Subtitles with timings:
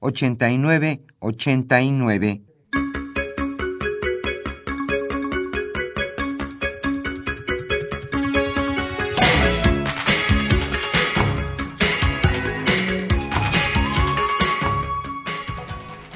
[0.00, 2.42] 89 89.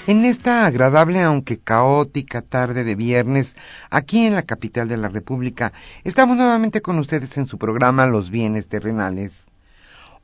[0.06, 3.56] En esta agradable aunque caótica tarde de viernes,
[3.90, 5.72] aquí en la capital de la República,
[6.04, 9.46] estamos nuevamente con ustedes en su programa Los bienes terrenales.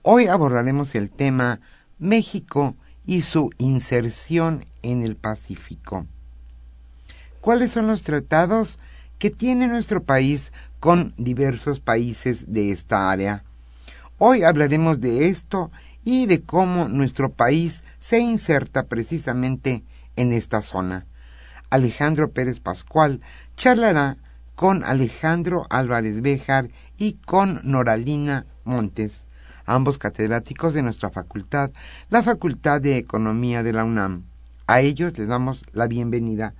[0.02, 1.60] Hoy abordaremos el tema
[1.98, 2.76] México
[3.08, 6.06] y su inserción en el Pacífico.
[7.40, 8.78] ¿Cuáles son los tratados
[9.18, 13.44] que tiene nuestro país con diversos países de esta área?
[14.18, 15.70] Hoy hablaremos de esto
[16.04, 19.84] y de cómo nuestro país se inserta precisamente
[20.16, 21.06] en esta zona.
[21.70, 23.22] Alejandro Pérez Pascual
[23.56, 24.18] charlará
[24.54, 26.68] con Alejandro Álvarez Béjar
[26.98, 29.27] y con Noralina Montes
[29.68, 31.70] ambos catedráticos de nuestra facultad,
[32.08, 34.24] la Facultad de Economía de la UNAM.
[34.66, 36.54] A ellos les damos la bienvenida.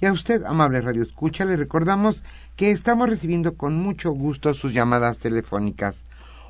[0.00, 2.24] Y a usted, amable Radio Escucha, le recordamos
[2.56, 6.04] que estamos recibiendo con mucho gusto sus llamadas telefónicas.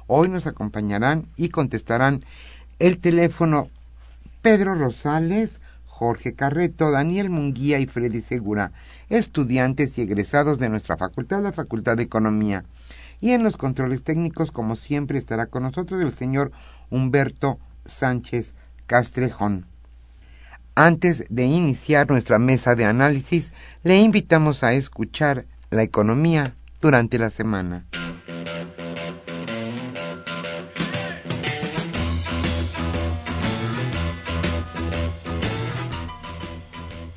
[0.07, 2.25] Hoy nos acompañarán y contestarán
[2.79, 3.69] el teléfono
[4.41, 8.73] Pedro Rosales, Jorge Carreto, Daniel Munguía y Freddy Segura,
[9.11, 12.65] estudiantes y egresados de nuestra facultad, la Facultad de Economía.
[13.21, 16.53] Y en los controles técnicos, como siempre, estará con nosotros el señor
[16.91, 18.55] Humberto Sánchez
[18.87, 19.67] Castrejón.
[20.75, 23.53] Antes de iniciar nuestra mesa de análisis,
[23.83, 27.85] le invitamos a escuchar la economía durante la semana.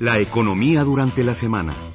[0.00, 1.91] La economía durante la semana.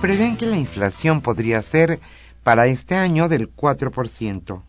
[0.00, 1.98] Prevén que la inflación podría ser
[2.44, 4.62] para este año del 4%.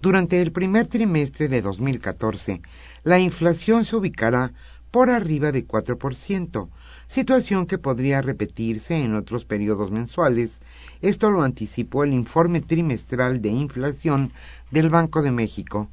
[0.00, 2.62] Durante el primer trimestre de 2014,
[3.02, 4.52] la inflación se ubicará
[4.92, 6.68] por arriba de 4%,
[7.08, 10.60] situación que podría repetirse en otros periodos mensuales.
[11.00, 14.30] Esto lo anticipó el informe trimestral de inflación
[14.70, 15.88] del Banco de México.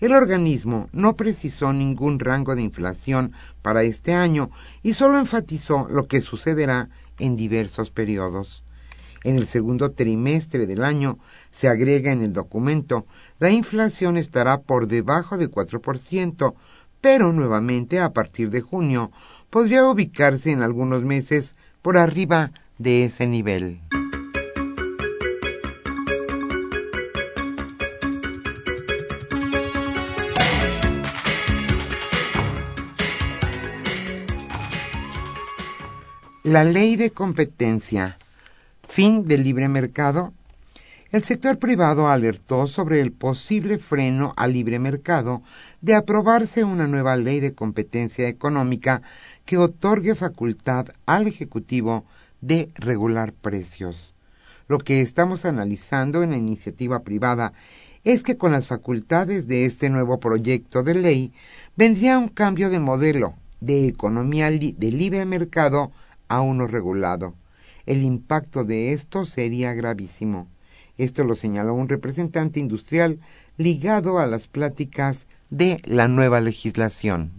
[0.00, 4.50] El organismo no precisó ningún rango de inflación para este año
[4.82, 8.64] y solo enfatizó lo que sucederá en diversos periodos.
[9.24, 11.18] En el segundo trimestre del año,
[11.50, 13.06] se agrega en el documento,
[13.38, 16.54] la inflación estará por debajo de 4%,
[17.00, 19.10] pero nuevamente a partir de junio
[19.50, 23.80] podría ubicarse en algunos meses por arriba de ese nivel.
[36.48, 38.16] La ley de competencia,
[38.88, 40.32] fin del libre mercado.
[41.12, 45.42] El sector privado alertó sobre el posible freno al libre mercado
[45.82, 49.02] de aprobarse una nueva ley de competencia económica
[49.44, 52.06] que otorgue facultad al Ejecutivo
[52.40, 54.14] de regular precios.
[54.68, 57.52] Lo que estamos analizando en la iniciativa privada
[58.04, 61.32] es que con las facultades de este nuevo proyecto de ley
[61.76, 65.92] vendría un cambio de modelo de economía de libre mercado
[66.28, 67.34] a uno regulado.
[67.86, 70.48] El impacto de esto sería gravísimo.
[70.98, 73.20] Esto lo señaló un representante industrial
[73.56, 77.32] ligado a las pláticas de la nueva legislación.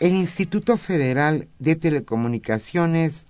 [0.00, 3.26] El Instituto Federal de Telecomunicaciones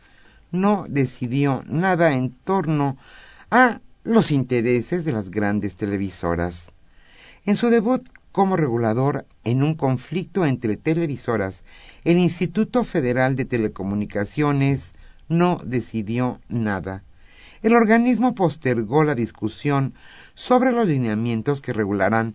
[0.50, 2.96] no decidió nada en torno
[3.50, 6.72] a los intereses de las grandes televisoras.
[7.44, 11.64] En su debut como regulador en un conflicto entre televisoras,
[12.04, 14.92] el Instituto Federal de Telecomunicaciones
[15.28, 17.02] no decidió nada.
[17.62, 19.92] El organismo postergó la discusión
[20.34, 22.34] sobre los lineamientos que regularán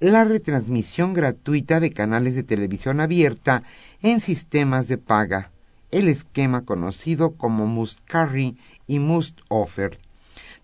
[0.00, 3.62] la retransmisión gratuita de canales de televisión abierta
[4.02, 5.50] en sistemas de paga,
[5.94, 8.56] el esquema conocido como Must Carry
[8.86, 9.98] y Must Offer.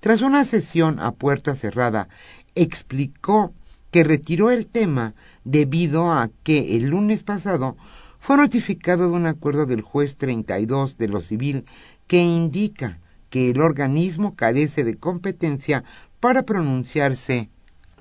[0.01, 2.09] Tras una sesión a puerta cerrada,
[2.55, 3.53] explicó
[3.91, 7.77] que retiró el tema debido a que el lunes pasado
[8.19, 11.65] fue notificado de un acuerdo del juez 32 de lo civil
[12.07, 12.99] que indica
[13.31, 15.85] que el organismo carece de competencia
[16.19, 17.49] para pronunciarse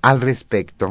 [0.01, 0.89] al respecto.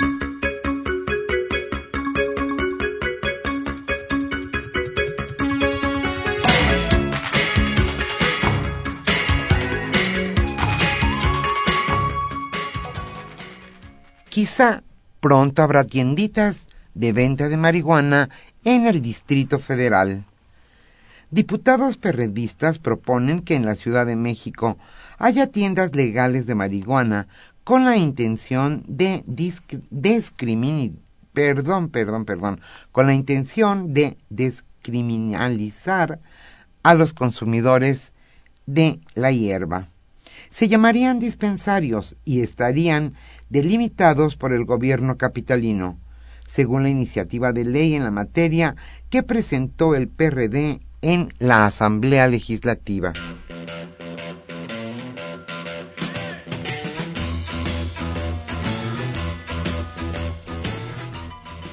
[14.38, 14.84] Quizá
[15.18, 18.30] pronto habrá tienditas de venta de marihuana
[18.62, 20.22] en el Distrito Federal.
[21.32, 24.78] Diputados perredistas proponen que en la Ciudad de México
[25.18, 27.26] haya tiendas legales de marihuana
[27.64, 30.92] con la intención de discriminar,
[31.32, 32.60] perdón, perdón, perdón,
[32.92, 36.20] con la intención de descriminalizar
[36.84, 38.12] a los consumidores
[38.66, 39.88] de la hierba.
[40.50, 43.14] Se llamarían dispensarios y estarían
[43.50, 45.98] delimitados por el gobierno capitalino,
[46.46, 48.76] según la iniciativa de ley en la materia
[49.10, 53.12] que presentó el PRD en la Asamblea Legislativa.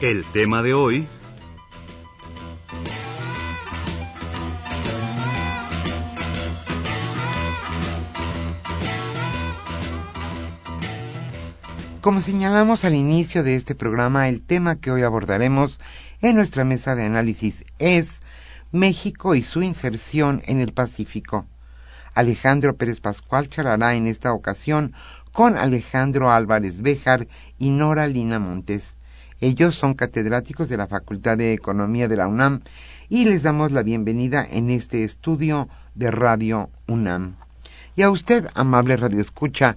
[0.01, 1.07] El tema de hoy
[12.05, 15.79] Como señalamos al inicio de este programa, el tema que hoy abordaremos
[16.21, 18.19] en nuestra mesa de análisis es
[18.71, 21.47] México y su inserción en el Pacífico.
[22.13, 24.93] Alejandro Pérez Pascual charlará en esta ocasión
[25.31, 28.97] con Alejandro Álvarez Béjar y Nora Lina Montes.
[29.41, 32.61] Ellos son catedráticos de la Facultad de Economía de la UNAM
[33.09, 37.35] y les damos la bienvenida en este estudio de Radio UNAM.
[37.95, 39.75] Y a usted, amable Radio Escucha,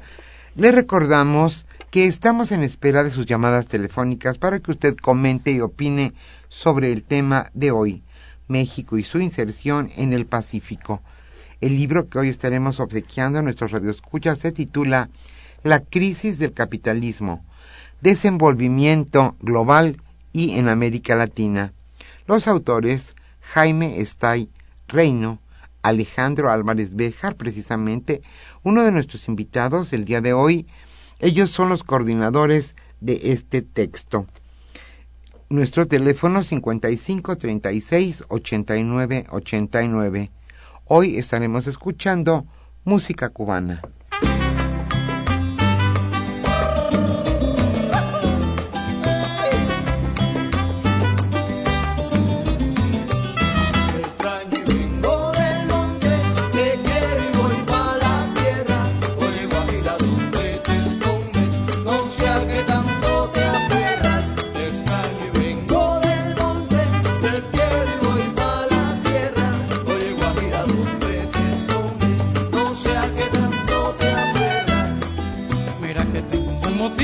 [0.56, 5.60] le recordamos que estamos en espera de sus llamadas telefónicas para que usted comente y
[5.60, 6.12] opine
[6.48, 8.02] sobre el tema de hoy,
[8.46, 11.02] México y su inserción en el Pacífico.
[11.62, 15.08] El libro que hoy estaremos obsequiando a nuestros radioescuchas se titula
[15.62, 17.42] La crisis del capitalismo,
[18.02, 20.00] desenvolvimiento global
[20.32, 21.72] y en América Latina.
[22.26, 24.50] Los autores Jaime Estay
[24.88, 25.40] Reino,
[25.80, 28.20] Alejandro Álvarez Béjar, precisamente
[28.62, 30.66] uno de nuestros invitados el día de hoy,
[31.18, 34.26] ellos son los coordinadores de este texto.
[35.50, 40.30] Nuestro teléfono 55 36 89 89.
[40.84, 42.46] Hoy estaremos escuchando
[42.84, 43.82] música cubana.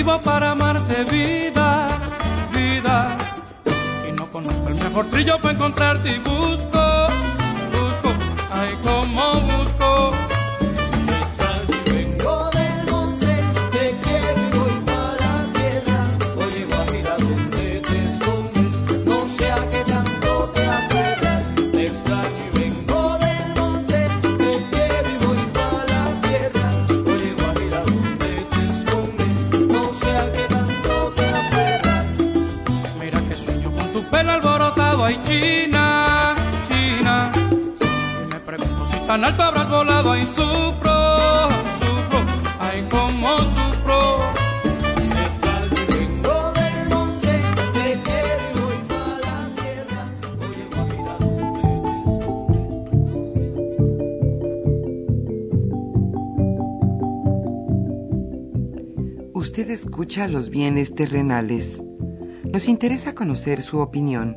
[0.05, 1.89] Para amarte vida,
[2.53, 3.17] vida.
[4.07, 7.09] Y no conozco el mejor trillo para encontrarte y busco,
[7.73, 8.13] busco,
[8.53, 9.64] ay como busco.
[39.15, 42.21] tan alto habrás volado, ay sufro, sufro,
[42.59, 44.19] ay como sufro.
[59.33, 61.85] Usted escucha los bienes terrenales.
[62.43, 64.37] Nos interesa conocer su opinión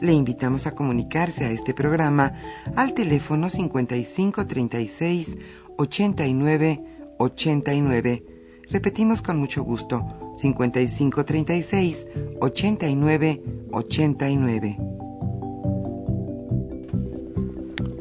[0.00, 2.34] le invitamos a comunicarse a este programa
[2.76, 5.38] al teléfono 5536
[5.76, 6.84] 89
[7.18, 8.24] 89.
[8.70, 10.04] Repetimos con mucho gusto,
[10.38, 12.06] 5536
[12.40, 14.76] 89 89.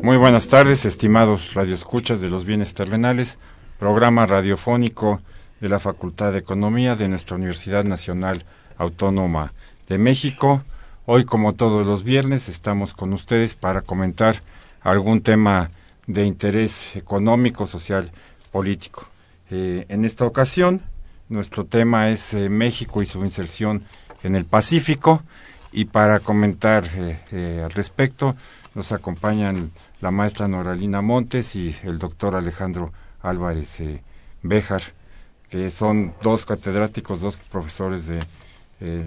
[0.01, 3.39] Muy buenas tardes, estimados radioescuchas de los bienes terrenales,
[3.79, 5.21] programa radiofónico
[5.61, 8.45] de la Facultad de Economía de nuestra Universidad Nacional
[8.77, 9.53] Autónoma
[9.87, 10.63] de México.
[11.07, 14.41] Hoy, como todos los viernes, estamos con ustedes para comentar
[14.81, 15.69] algún tema
[16.07, 18.09] de interés económico, social,
[18.51, 19.05] político.
[19.51, 20.81] Eh, en esta ocasión,
[21.29, 23.83] nuestro tema es eh, México y su inserción
[24.23, 25.21] en el Pacífico
[25.71, 28.35] y para comentar eh, al respecto
[28.73, 29.69] nos acompañan
[30.01, 33.79] la maestra Noralina Montes y el doctor Alejandro Álvarez
[34.41, 34.81] Béjar,
[35.51, 38.19] que son dos catedráticos, dos profesores de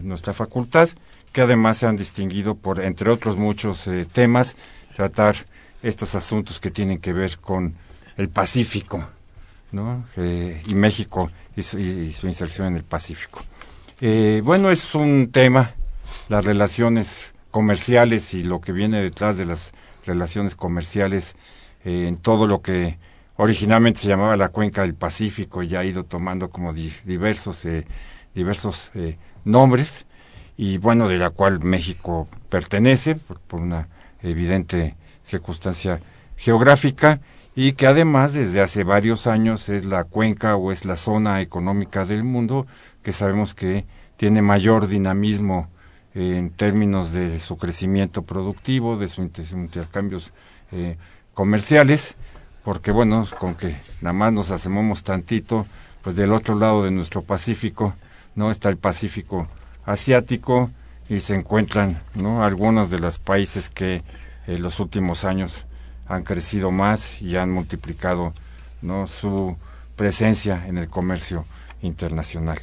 [0.03, 0.89] nuestra facultad,
[1.33, 4.57] que además se han distinguido por, entre otros muchos temas,
[4.95, 5.37] tratar
[5.83, 7.75] estos asuntos que tienen que ver con
[8.17, 9.09] el Pacífico,
[9.73, 10.05] ¿no?
[10.17, 13.45] Eh, y México y su, inserción en el Pacífico.
[14.01, 15.75] Eh, bueno, es un tema,
[16.29, 19.73] las relaciones comerciales y lo que viene detrás de las
[20.05, 21.37] relaciones comerciales
[21.85, 22.99] eh, en todo lo que
[23.37, 27.67] originalmente se llamaba la cuenca del Pacífico y ha ido tomando como diversos
[28.35, 28.91] diversos
[29.45, 30.07] nombres
[30.59, 33.89] y bueno de la cual México pertenece por una
[34.21, 36.01] evidente circunstancia
[36.37, 37.21] geográfica
[37.55, 42.05] y que además desde hace varios años es la cuenca o es la zona económica
[42.05, 42.67] del mundo
[43.05, 43.87] que sabemos que
[44.17, 45.69] tiene mayor dinamismo
[46.13, 50.33] en términos de su crecimiento productivo, de sus intercambios
[50.73, 50.97] eh,
[51.35, 52.17] comerciales,
[52.65, 55.67] porque bueno, con que nada más nos hacemos tantito,
[56.03, 57.95] pues del otro lado de nuestro Pacífico,
[58.35, 58.51] ¿no?
[58.51, 59.47] Está el Pacífico
[59.89, 60.71] asiático
[61.09, 62.45] y se encuentran, ¿no?
[62.45, 64.03] Algunos de los países que
[64.47, 65.65] en los últimos años
[66.07, 68.33] han crecido más y han multiplicado
[68.83, 69.07] ¿no?
[69.07, 69.57] su
[69.97, 71.45] presencia en el comercio
[71.83, 72.61] internacional.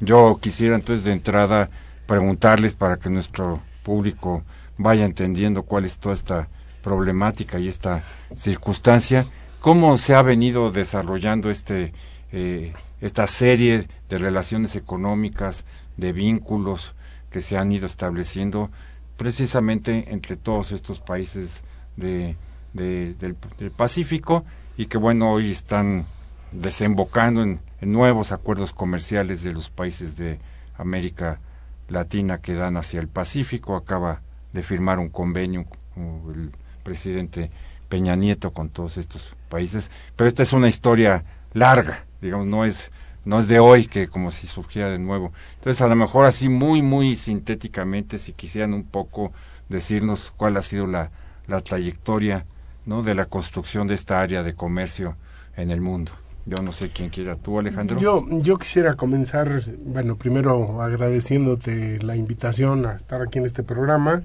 [0.00, 1.68] Yo quisiera entonces de entrada
[2.06, 4.42] preguntarles para que nuestro público
[4.76, 6.48] vaya entendiendo cuál es toda esta
[6.82, 8.02] problemática y esta
[8.36, 9.26] circunstancia,
[9.60, 11.92] cómo se ha venido desarrollando este,
[12.32, 15.64] eh, esta serie de relaciones económicas,
[15.98, 16.94] de vínculos
[17.30, 18.70] que se han ido estableciendo
[19.18, 21.62] precisamente entre todos estos países
[21.96, 22.36] de,
[22.72, 23.36] del,
[23.76, 24.44] Pacífico
[24.76, 26.06] y que bueno hoy están
[26.52, 30.40] desembocando en, nuevos acuerdos comerciales de los países de
[30.76, 31.40] América
[31.88, 33.76] Latina que dan hacia el Pacífico.
[33.76, 34.20] Acaba
[34.52, 36.50] de firmar un convenio el
[36.82, 37.50] presidente
[37.88, 39.90] Peña Nieto con todos estos países.
[40.16, 42.90] Pero esta es una historia larga digamos no es
[43.24, 45.32] no es de hoy que como si surgiera de nuevo.
[45.56, 49.32] Entonces, a lo mejor así muy, muy sintéticamente, si quisieran un poco
[49.68, 51.10] decirnos cuál ha sido la,
[51.46, 52.46] la trayectoria
[52.86, 53.02] ¿no?
[53.02, 55.16] de la construcción de esta área de comercio
[55.56, 56.12] en el mundo.
[56.46, 58.00] Yo no sé quién quiera, tú Alejandro.
[58.00, 64.22] Yo, yo quisiera comenzar, bueno, primero agradeciéndote la invitación a estar aquí en este programa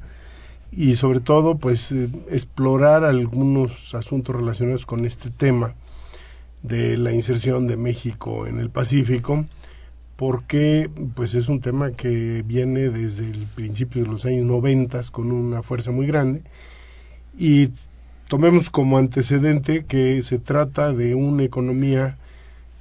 [0.72, 5.76] y sobre todo pues eh, explorar algunos asuntos relacionados con este tema
[6.64, 9.46] de la inserción de México en el Pacífico,
[10.16, 15.32] porque pues es un tema que viene desde el principio de los años 90 con
[15.32, 16.42] una fuerza muy grande.
[17.38, 17.70] Y
[18.28, 22.18] tomemos como antecedente que se trata de una economía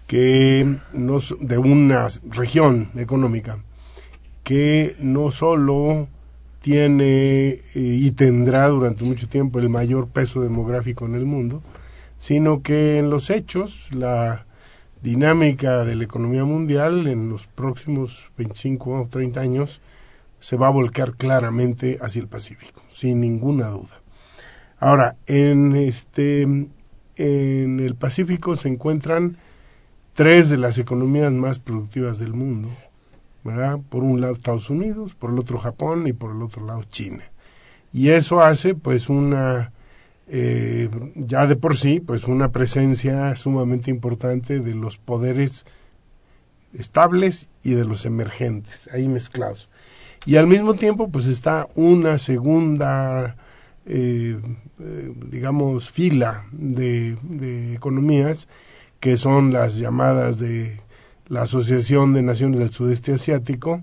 [0.06, 3.58] que no de una región económica
[4.42, 6.08] que no solo
[6.60, 11.62] tiene eh, y tendrá durante mucho tiempo el mayor peso demográfico en el mundo,
[12.22, 14.46] sino que en los hechos la
[15.02, 19.80] dinámica de la economía mundial en los próximos 25 o 30 años
[20.38, 24.00] se va a volcar claramente hacia el Pacífico, sin ninguna duda.
[24.78, 29.36] Ahora, en este en el Pacífico se encuentran
[30.12, 32.68] tres de las economías más productivas del mundo,
[33.42, 33.80] ¿verdad?
[33.88, 37.24] Por un lado Estados Unidos, por el otro Japón y por el otro lado China.
[37.92, 39.72] Y eso hace pues una
[40.28, 45.66] eh, ya de por sí, pues una presencia sumamente importante de los poderes
[46.74, 49.68] estables y de los emergentes, ahí mezclados.
[50.24, 53.36] Y al mismo tiempo, pues está una segunda,
[53.84, 54.40] eh,
[54.80, 58.46] eh, digamos, fila de, de, economías,
[59.00, 60.80] que son las llamadas de
[61.26, 63.82] la Asociación de Naciones del Sudeste Asiático,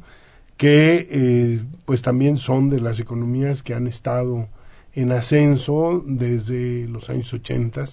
[0.55, 4.50] que pues también son de las economías que han estado
[4.93, 7.86] en ascenso desde los años 80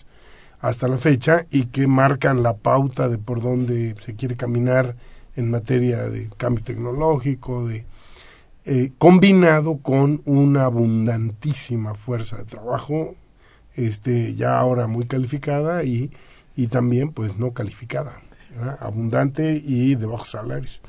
[0.60, 4.96] hasta la fecha y que marcan la pauta de por dónde se quiere caminar
[5.36, 7.84] en materia de cambio tecnológico, de
[8.64, 13.14] eh, combinado con una abundantísima fuerza de trabajo,
[13.74, 16.10] este, ya ahora muy calificada y,
[16.56, 18.22] y también pues no calificada,
[18.80, 20.80] abundante y de bajos salarios.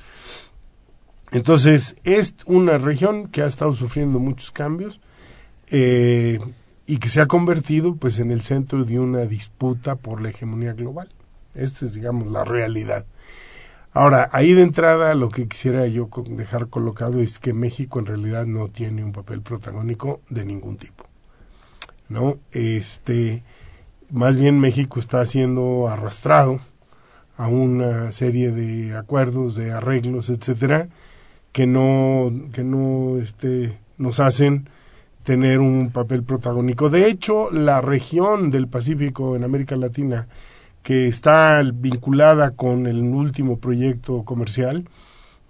[1.32, 5.02] Entonces, es una región que ha estado sufriendo muchos cambios
[5.70, 6.40] eh,
[6.86, 10.74] y que se ha convertido pues en el centro de una disputa por la hegemonía
[10.74, 11.10] global.
[11.54, 13.06] Esta es, digamos, la realidad.
[13.94, 18.46] Ahora, ahí de entrada lo que quisiera yo dejar colocado es que México en realidad
[18.46, 21.04] no tiene un papel protagónico de ningún tipo.
[22.08, 22.38] ¿No?
[22.52, 23.44] Este,
[24.12, 26.62] más bien México está siendo arrastrado
[27.38, 30.90] a una serie de acuerdos, de arreglos, etcétera,
[31.52, 34.70] que no, que no este, nos hacen
[35.28, 36.90] tener un papel protagónico.
[36.90, 40.30] De hecho, la región del Pacífico en América Latina,
[40.84, 44.88] que está vinculada con el último proyecto comercial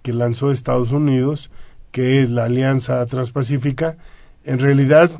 [0.02, 1.52] que lanzó Estados Unidos,
[1.92, 3.96] que es la Alianza Transpacífica,
[4.42, 5.12] en realidad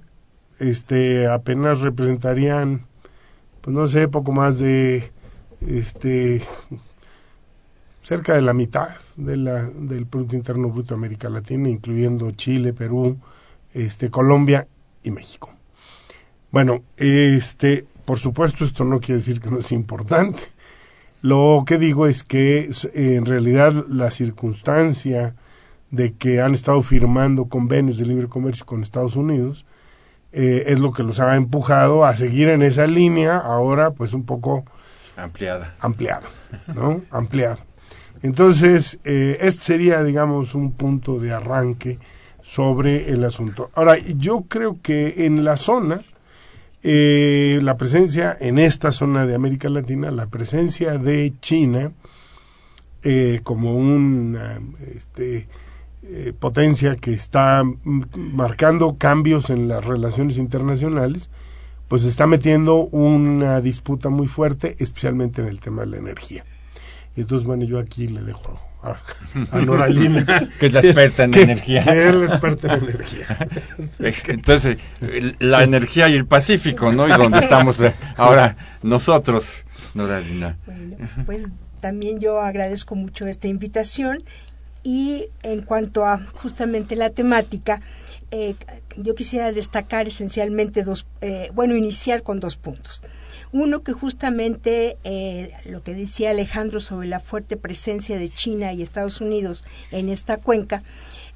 [0.58, 2.80] este apenas representarían
[3.60, 5.12] pues no sé, poco más de
[5.68, 6.42] este
[8.02, 12.72] cerca de la mitad de la, del Producto Interno Bruto de América Latina, incluyendo Chile,
[12.72, 13.18] Perú,
[13.74, 14.66] este, Colombia
[15.02, 15.52] y México.
[16.50, 20.40] Bueno, este, por supuesto, esto no quiere decir que no es importante.
[21.20, 25.34] Lo que digo es que en realidad la circunstancia
[25.90, 29.66] de que han estado firmando convenios de libre comercio con Estados Unidos
[30.32, 34.24] eh, es lo que los ha empujado a seguir en esa línea, ahora pues un
[34.24, 34.64] poco
[35.16, 35.74] ampliada.
[35.80, 36.28] Ampliado,
[36.74, 37.02] ¿no?
[37.10, 37.58] ampliado.
[38.22, 41.98] Entonces, eh, este sería, digamos, un punto de arranque
[42.48, 43.70] sobre el asunto.
[43.74, 46.00] Ahora, yo creo que en la zona,
[46.82, 51.92] eh, la presencia, en esta zona de América Latina, la presencia de China
[53.02, 54.60] eh, como una
[54.94, 55.46] este,
[56.38, 57.62] potencia que está
[58.16, 61.28] marcando cambios en las relaciones internacionales,
[61.86, 66.46] pues está metiendo una disputa muy fuerte, especialmente en el tema de la energía.
[67.14, 68.67] Y entonces, bueno, yo aquí le dejo
[69.52, 70.48] a, a Noralina.
[70.58, 71.84] que es la experta en energía.
[71.84, 73.48] Que es la experta en energía.
[74.28, 74.78] entonces,
[75.38, 77.08] la energía y el Pacífico, ¿no?
[77.08, 79.64] Y donde estamos eh, ahora nosotros,
[79.94, 80.56] Noralina.
[80.66, 81.46] Bueno, pues
[81.80, 84.24] también yo agradezco mucho esta invitación
[84.82, 87.80] y en cuanto a justamente la temática,
[88.30, 88.54] eh,
[88.96, 93.02] yo quisiera destacar esencialmente dos, eh, bueno, iniciar con dos puntos.
[93.52, 98.82] Uno que justamente eh, lo que decía Alejandro sobre la fuerte presencia de China y
[98.82, 100.82] Estados Unidos en esta cuenca,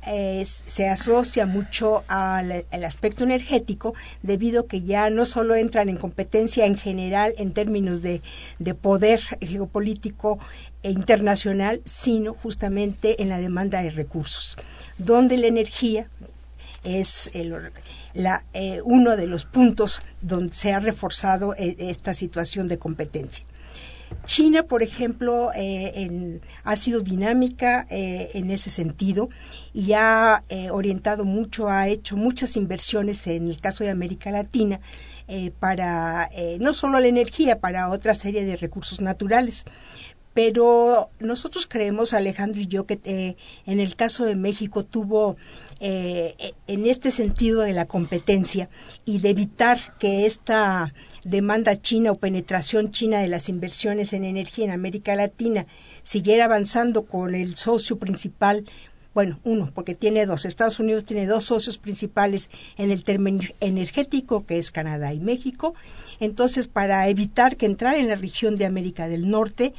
[0.04, 6.76] se asocia mucho al, aspecto energético debido que ya no solo entran en competencia en
[6.76, 8.20] general en términos de,
[8.58, 10.40] de poder geopolítico
[10.82, 14.56] e internacional, sino justamente en la demanda de recursos,
[14.98, 16.08] donde la energía
[16.82, 17.52] es el,
[18.14, 23.44] eh, uno de los puntos donde se ha reforzado eh, esta situación de competencia.
[24.26, 29.30] China, por ejemplo, eh, ha sido dinámica en ese sentido
[29.72, 34.80] y ha orientado mucho, ha hecho muchas inversiones en el caso de América Latina
[35.60, 36.28] para
[36.60, 39.64] no solo la energía, para otra serie de recursos naturales.
[40.34, 45.36] Pero nosotros creemos, Alejandro y yo, que eh, en el caso de México tuvo,
[45.80, 48.68] eh, en este sentido de la competencia
[49.04, 54.64] y de evitar que esta demanda china o penetración china de las inversiones en energía
[54.64, 55.66] en América Latina
[56.02, 58.64] siguiera avanzando con el socio principal
[59.14, 60.44] bueno, uno, porque tiene dos.
[60.44, 65.74] Estados Unidos tiene dos socios principales en el término energético, que es Canadá y México.
[66.20, 69.74] Entonces, para evitar que entrara en la región de América del Norte,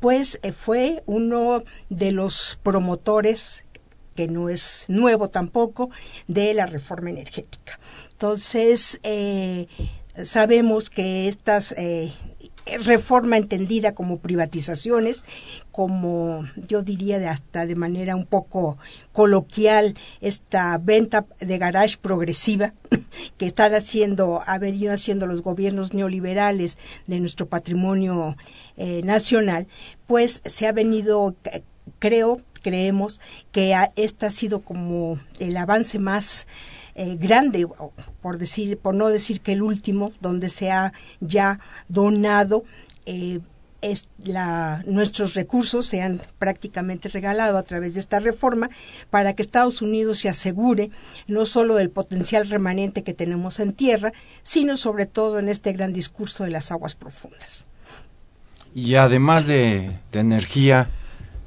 [0.00, 3.64] pues eh, fue uno de los promotores
[4.14, 5.90] que no es nuevo tampoco,
[6.26, 7.78] de la reforma energética.
[8.12, 9.66] Entonces, eh,
[10.24, 12.12] sabemos que estas eh,
[12.84, 15.24] reforma entendida como privatizaciones,
[15.70, 18.76] como yo diría de hasta de manera un poco
[19.12, 22.74] coloquial esta venta de garage progresiva
[23.38, 28.36] que están haciendo, ha venido haciendo los gobiernos neoliberales de nuestro patrimonio
[28.76, 29.66] eh, nacional,
[30.06, 31.34] pues se ha venido,
[31.98, 33.20] creo, creemos
[33.52, 36.48] que esta ha sido como el avance más
[36.96, 37.66] eh, grande,
[38.20, 42.64] por decir, por no decir que el último, donde se ha ya donado
[43.04, 43.40] eh,
[43.82, 48.70] es la, nuestros recursos se han prácticamente regalado a través de esta reforma
[49.10, 50.90] para que Estados Unidos se asegure
[51.28, 55.92] no solo del potencial remanente que tenemos en tierra, sino sobre todo en este gran
[55.92, 57.66] discurso de las aguas profundas.
[58.74, 60.88] Y además de, de energía,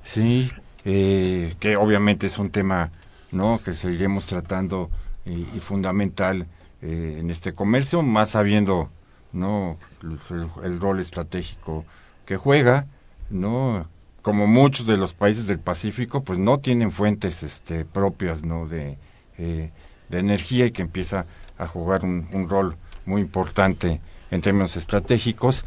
[0.10, 0.52] Sí,
[0.86, 2.90] eh, que obviamente es un tema
[3.32, 4.90] no que seguiremos tratando
[5.26, 6.48] y, fundamental
[6.82, 8.90] eh, en este comercio, más sabiendo
[9.32, 9.78] no
[10.64, 11.86] el, rol estratégico
[12.26, 12.88] que juega,
[13.30, 13.86] no
[14.22, 18.98] como muchos de los países del Pacífico, pues no tienen fuentes este, propias no de,
[19.38, 19.72] eh,
[20.10, 21.26] de energía y que empieza
[21.58, 24.02] a jugar un, rol muy importante
[24.32, 25.66] en términos estratégicos.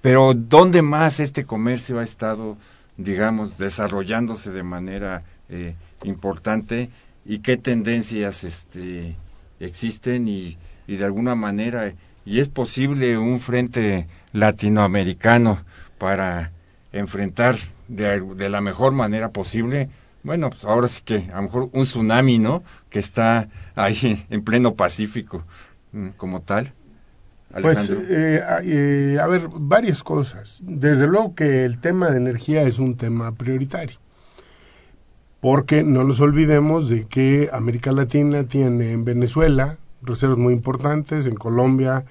[0.00, 2.56] Pero ¿dónde más este comercio ha estado,
[2.96, 6.90] digamos, desarrollándose de manera eh, importante
[7.28, 9.14] y qué tendencias este,
[9.60, 11.92] existen y, y de alguna manera,
[12.24, 15.64] y es posible un frente latinoamericano
[15.98, 16.50] para
[16.90, 19.88] enfrentar de, de la mejor manera posible
[20.22, 22.62] bueno, pues ahora sí que a lo mejor un tsunami, ¿no?
[22.90, 25.44] Que está ahí en pleno Pacífico
[25.92, 26.70] mm, como tal.
[27.62, 30.58] Pues, eh, eh, a ver, varias cosas.
[30.62, 33.96] Desde luego que el tema de energía es un tema prioritario,
[35.40, 41.34] porque no nos olvidemos de que América Latina tiene en Venezuela reservas muy importantes, en
[41.34, 42.04] Colombia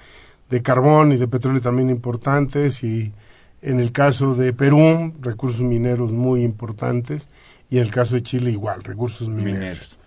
[0.50, 3.14] de carbón y de petróleo también importantes, y
[3.62, 7.30] en el caso de Perú, recursos mineros muy importantes,
[7.70, 9.98] y en el caso de Chile igual, recursos mineros.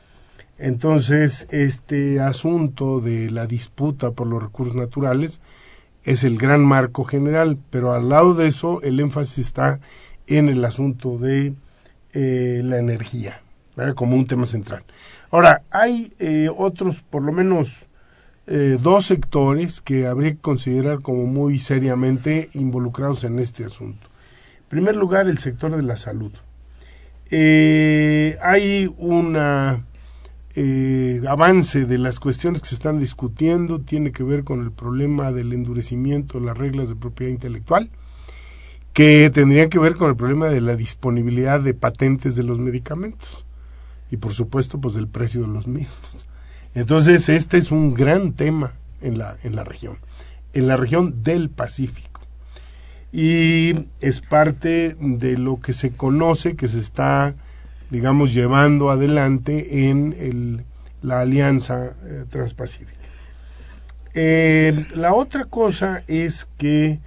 [0.59, 5.41] Entonces, este asunto de la disputa por los recursos naturales
[6.05, 9.81] es el gran marco general, pero al lado de eso el énfasis está
[10.27, 11.55] en el asunto de
[12.13, 13.43] eh, la energía,
[13.95, 14.85] como un tema central.
[15.31, 17.87] Ahora, hay eh, otros, por lo menos
[18.47, 24.09] eh, dos sectores que habría que considerar como muy seriamente involucrados en este asunto.
[24.59, 26.33] En primer lugar, el sector de la salud.
[27.31, 29.85] hay una
[30.57, 35.31] eh, avance de las cuestiones que se están discutiendo tiene que ver con el problema
[35.31, 37.89] del endurecimiento de las reglas de propiedad intelectual,
[38.93, 43.47] que tendría que ver con el problema de la disponibilidad de patentes de los medicamentos
[44.11, 46.27] y por supuesto pues del precio de los mismos.
[46.75, 49.99] Entonces este es un gran tema en la, en la región,
[50.53, 52.21] en la región del Pacífico.
[53.13, 57.35] Y es parte de lo que se conoce que se está
[57.91, 60.65] digamos, llevando adelante en el,
[61.03, 62.99] la alianza eh, transpacífica.
[64.15, 67.01] Eh, la otra cosa es que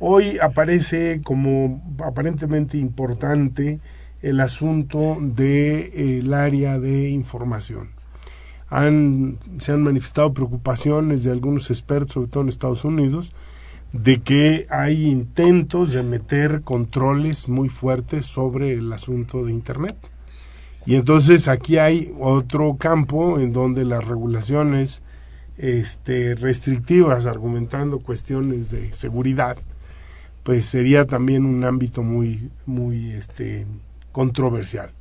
[0.00, 3.80] hoy aparece como aparentemente importante
[4.22, 7.90] el asunto del área de información.
[8.70, 13.32] Se han manifestado preocupaciones de algunos expertos, sobre todo en Estados Unidos,
[13.92, 19.96] de que hay intentos de meter controles muy fuertes sobre el asunto de Internet.
[20.84, 25.02] Y entonces aquí hay otro campo en donde las regulaciones
[25.56, 29.56] este, restrictivas, argumentando cuestiones de seguridad,
[30.48, 33.66] pues sería también un ámbito muy, muy este,
[34.12, 34.92] controversial.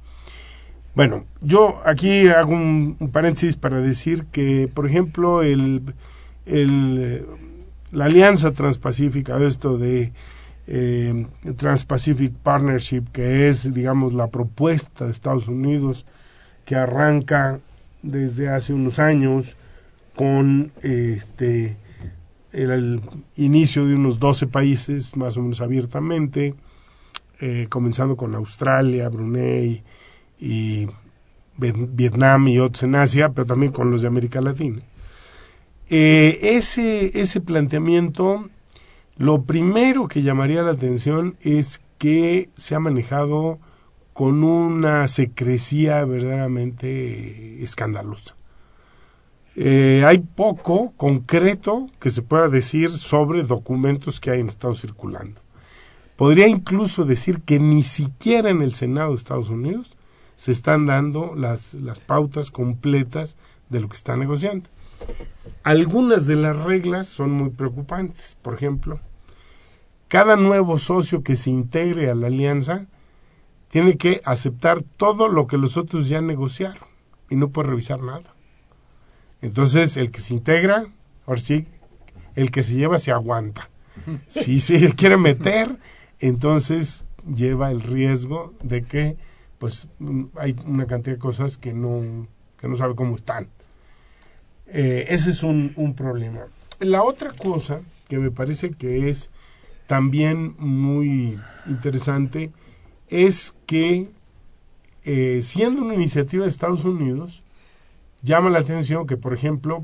[0.93, 5.83] Bueno, yo aquí hago un, paréntesis para decir que, por ejemplo, el,
[6.45, 7.25] el,
[7.93, 10.11] la alianza transpacífica, esto de
[10.67, 16.05] eh, Trans-Pacific Partnership, que es, digamos, la propuesta de Estados Unidos
[16.65, 17.61] que arranca
[18.03, 19.55] desde hace unos años
[20.13, 21.77] con este
[22.51, 23.01] el,
[23.35, 26.55] inicio de unos 12 países, más o menos abiertamente,
[27.39, 29.83] eh, comenzando con Australia, Brunei
[30.39, 30.87] y
[31.57, 34.81] Vietnam y otros en Asia, pero también con los de América Latina.
[35.89, 38.49] Eh, ese, ese planteamiento
[39.17, 43.57] lo primero que llamaría la atención es que se ha manejado
[44.13, 48.35] con una secrecía verdaderamente escandalosa.
[49.59, 55.41] Eh, hay poco concreto que se pueda decir sobre documentos que hayan estado circulando.
[56.15, 59.97] Podría incluso decir que ni siquiera en el Senado de Estados Unidos
[60.35, 63.35] se están dando las, las pautas completas
[63.69, 64.69] de lo que está negociando.
[65.63, 68.37] Algunas de las reglas son muy preocupantes.
[68.43, 68.99] Por ejemplo,
[70.07, 72.85] cada nuevo socio que se integre a la alianza
[73.69, 76.87] tiene que aceptar todo lo que los otros ya negociaron
[77.27, 78.36] y no puede revisar nada.
[79.41, 80.85] Entonces, el que se integra,
[81.25, 81.65] ahora sí,
[82.35, 83.69] el que se lleva se aguanta.
[84.27, 85.77] Si se quiere meter,
[86.19, 89.17] entonces lleva el riesgo de que
[89.57, 89.87] pues
[90.35, 92.27] hay una cantidad de cosas que no,
[92.59, 93.49] que no sabe cómo están.
[94.67, 96.41] Eh, ese es un, un problema.
[96.79, 99.31] La otra cosa que me parece que es
[99.87, 102.51] también muy interesante
[103.09, 104.09] es que
[105.03, 107.43] eh, siendo una iniciativa de Estados Unidos,
[108.21, 109.83] llama la atención que, por ejemplo,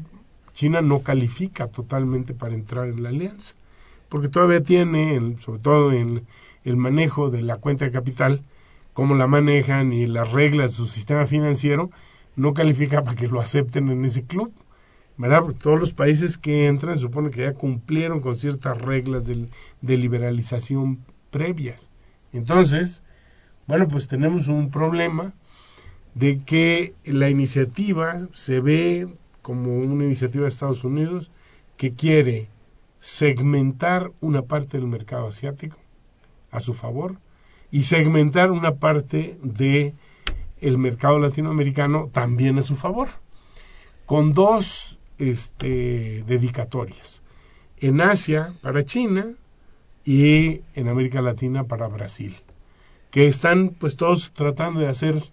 [0.54, 3.56] China no califica totalmente para entrar en la alianza,
[4.10, 6.26] porque todavía tiene, sobre todo en
[6.64, 8.42] el manejo de la cuenta de capital,
[8.94, 11.90] cómo la manejan y las reglas de su sistema financiero,
[12.36, 14.54] no califica para que lo acepten en ese club.
[15.18, 15.42] ¿verdad?
[15.44, 19.48] Porque todos los países que entran supone que ya cumplieron con ciertas reglas de,
[19.82, 21.90] de liberalización previas.
[22.32, 23.04] Entonces,
[23.68, 25.34] bueno, pues tenemos un problema
[26.16, 29.08] de que la iniciativa se ve
[29.42, 31.32] como una iniciativa de Estados Unidos
[31.78, 32.50] que quiere
[33.00, 35.78] segmentar una parte del mercado asiático
[36.52, 37.18] a su favor
[37.72, 39.94] y segmentar una parte de
[40.62, 43.10] el mercado latinoamericano también a su favor
[44.06, 47.22] con dos este, dedicatorias.
[47.78, 49.34] En Asia para China
[50.06, 52.36] y en América Latina para Brasil
[53.12, 55.24] que están pues todos tratando de hacer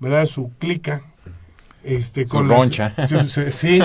[0.00, 1.02] verdad su clica
[1.82, 2.48] este con
[3.50, 3.80] sí,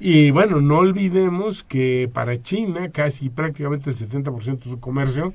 [0.00, 5.34] y bueno no olvidemos que para China casi prácticamente el 70% de su comercio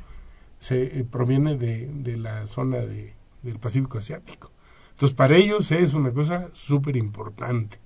[0.60, 4.52] se eh, proviene de, de, la zona de, del Pacífico Asiático.
[4.92, 7.80] Entonces para ellos es una cosa súper importante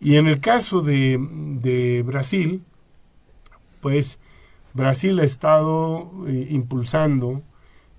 [0.00, 1.18] y en el caso de,
[1.60, 2.64] de Brasil
[3.80, 4.18] pues
[4.74, 7.42] Brasil ha estado eh, impulsando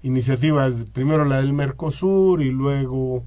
[0.03, 3.23] iniciativas primero la del Mercosur y luego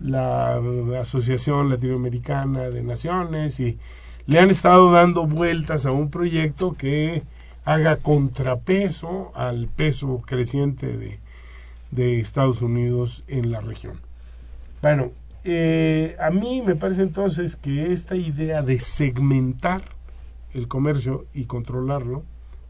[0.00, 0.60] la
[0.98, 3.78] Asociación Latinoamericana de Naciones y
[4.26, 7.22] le han estado dando vueltas a un proyecto que
[7.64, 11.20] haga contrapeso al peso creciente de,
[11.90, 14.00] de Estados Unidos en la región.
[14.82, 15.12] Bueno,
[15.44, 19.82] eh, a mí me parece entonces que esta idea de segmentar
[20.52, 22.24] el comercio y controlarlo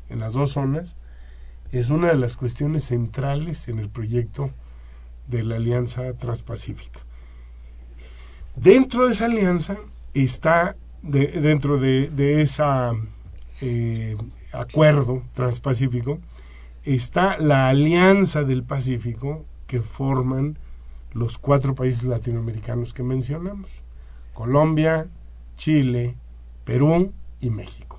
[0.08, 0.96] en las dos zonas
[1.72, 4.50] es una de las cuestiones centrales en el proyecto
[5.28, 7.00] de la Alianza Transpacífica.
[8.56, 9.78] Dentro de esa alianza
[10.14, 12.62] está, dentro de, de ese
[13.60, 14.16] eh,
[14.52, 16.18] acuerdo transpacífico,
[16.84, 20.58] está la Alianza del Pacífico que forman
[21.12, 23.82] los cuatro países latinoamericanos que mencionamos,
[24.32, 25.08] Colombia,
[25.56, 26.16] Chile,
[26.64, 27.89] Perú y México.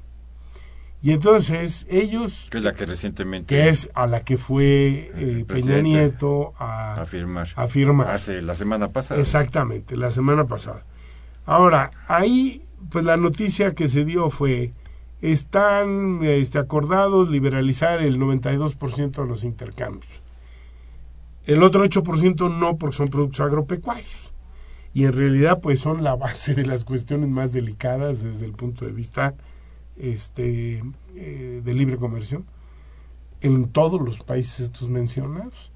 [1.04, 2.48] Y entonces ellos...
[2.52, 3.56] Que es la que recientemente...
[3.56, 7.48] Que es a la que fue eh, Peña Nieto a, firmar.
[7.56, 8.12] a firmar.
[8.12, 9.20] Hace la semana pasada.
[9.20, 10.86] Exactamente, la semana pasada.
[11.46, 14.74] Ahora, ahí, pues la noticia que se dio fue,
[15.22, 20.22] están este, acordados liberalizar el 92% de los intercambios.
[21.48, 24.32] El otro 8% no, porque son productos agropecuarios.
[24.94, 28.86] Y en realidad, pues son la base de las cuestiones más delicadas desde el punto
[28.86, 29.34] de vista
[30.02, 30.84] este,
[31.16, 32.44] eh, de libre comercio
[33.42, 35.72] en todos los países estos mencionados.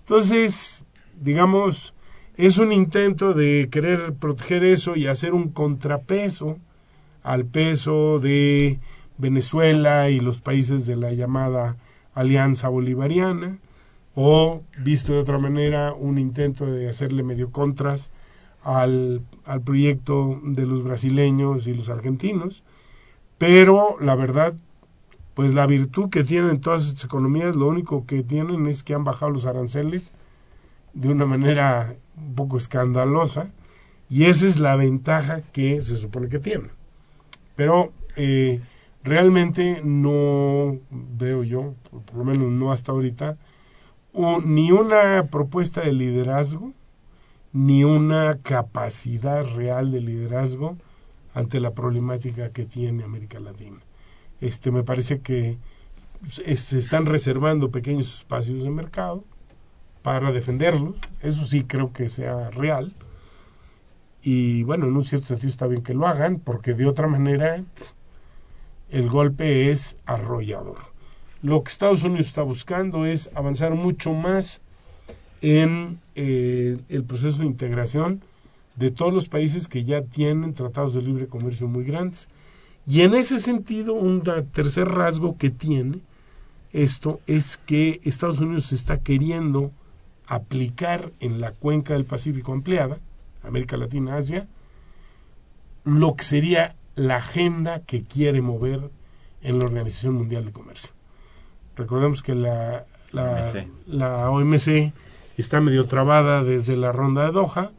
[0.00, 0.84] Entonces,
[1.20, 1.94] digamos,
[2.36, 6.58] es un intento de querer proteger eso y hacer un contrapeso
[7.22, 8.78] al peso de
[9.18, 11.76] Venezuela y los países de la llamada
[12.14, 13.58] Alianza Bolivariana,
[14.14, 18.10] o, visto de otra manera, un intento de hacerle medio contras
[18.62, 22.62] al, al proyecto de los brasileños y los argentinos,
[23.38, 24.54] pero la verdad,
[25.34, 29.04] pues la virtud que tienen todas estas economías, lo único que tienen es que han
[29.04, 30.14] bajado los aranceles
[30.94, 33.50] de una manera un poco escandalosa
[34.08, 36.70] y esa es la ventaja que se supone que tienen.
[37.54, 38.60] Pero eh,
[39.04, 41.74] realmente no veo yo,
[42.06, 43.36] por lo menos no hasta ahorita,
[44.44, 46.72] ni una propuesta de liderazgo,
[47.52, 50.76] ni una capacidad real de liderazgo
[51.36, 53.76] ante la problemática que tiene América Latina.
[54.40, 55.58] Este, me parece que
[56.24, 59.22] se están reservando pequeños espacios de mercado
[60.00, 62.94] para defenderlos, eso sí creo que sea real,
[64.22, 67.62] y bueno, en un cierto sentido está bien que lo hagan, porque de otra manera
[68.88, 70.78] el golpe es arrollador.
[71.42, 74.62] Lo que Estados Unidos está buscando es avanzar mucho más
[75.42, 78.22] en eh, el proceso de integración
[78.76, 82.28] de todos los países que ya tienen tratados de libre comercio muy grandes.
[82.86, 86.00] Y en ese sentido, un tercer rasgo que tiene
[86.72, 89.72] esto es que Estados Unidos está queriendo
[90.26, 92.98] aplicar en la cuenca del Pacífico ampliada,
[93.42, 94.46] América Latina, Asia,
[95.84, 98.90] lo que sería la agenda que quiere mover
[99.42, 100.90] en la Organización Mundial de Comercio.
[101.76, 104.92] Recordemos que la, la, la OMC
[105.36, 107.70] está medio trabada desde la ronda de Doha,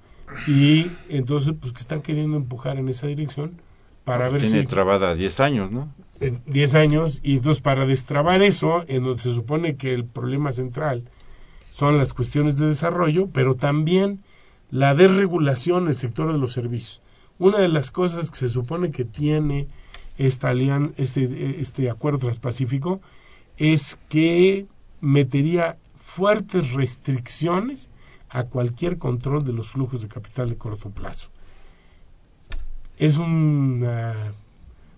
[0.46, 3.62] y entonces pues que están queriendo empujar en esa dirección
[4.04, 5.92] para ver tiene trabada 10 años, ¿no?
[6.20, 11.04] 10 años y entonces para destrabar eso, en donde se supone que el problema central
[11.72, 14.24] son las cuestiones de desarrollo, pero también
[14.72, 17.02] la desregulación en el sector de los servicios.
[17.40, 19.68] Una de las cosas que se supone que tiene
[20.18, 23.00] esta alian, este, este acuerdo transpacífico
[23.58, 24.66] es que
[25.02, 27.90] metería fuertes restricciones
[28.30, 31.30] a cualquier control de los flujos de capital de corto plazo.
[32.98, 34.32] Es un ah,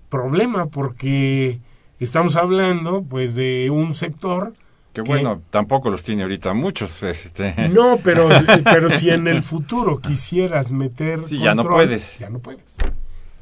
[0.09, 1.59] problema porque
[1.99, 4.53] estamos hablando pues de un sector
[4.93, 7.03] que bueno, tampoco los tiene ahorita muchos.
[7.09, 7.53] Este.
[7.69, 8.27] No, pero,
[8.63, 11.25] pero si en el futuro quisieras meter.
[11.25, 12.17] Sí, ya no puedes.
[12.17, 12.77] Ya no puedes.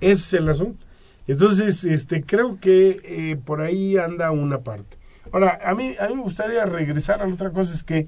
[0.02, 0.86] Ese es el asunto.
[1.28, 4.98] Entonces, este, creo que eh, por ahí anda una parte.
[5.32, 8.08] Ahora, a mí, a mí me gustaría regresar a otra cosa, es que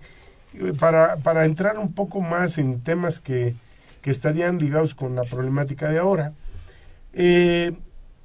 [0.79, 3.55] para, para entrar un poco más en temas que,
[4.01, 6.33] que estarían ligados con la problemática de ahora,
[7.13, 7.73] eh,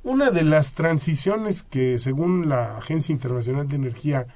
[0.02, 4.26] una de las transiciones que según la Agencia Internacional de Energía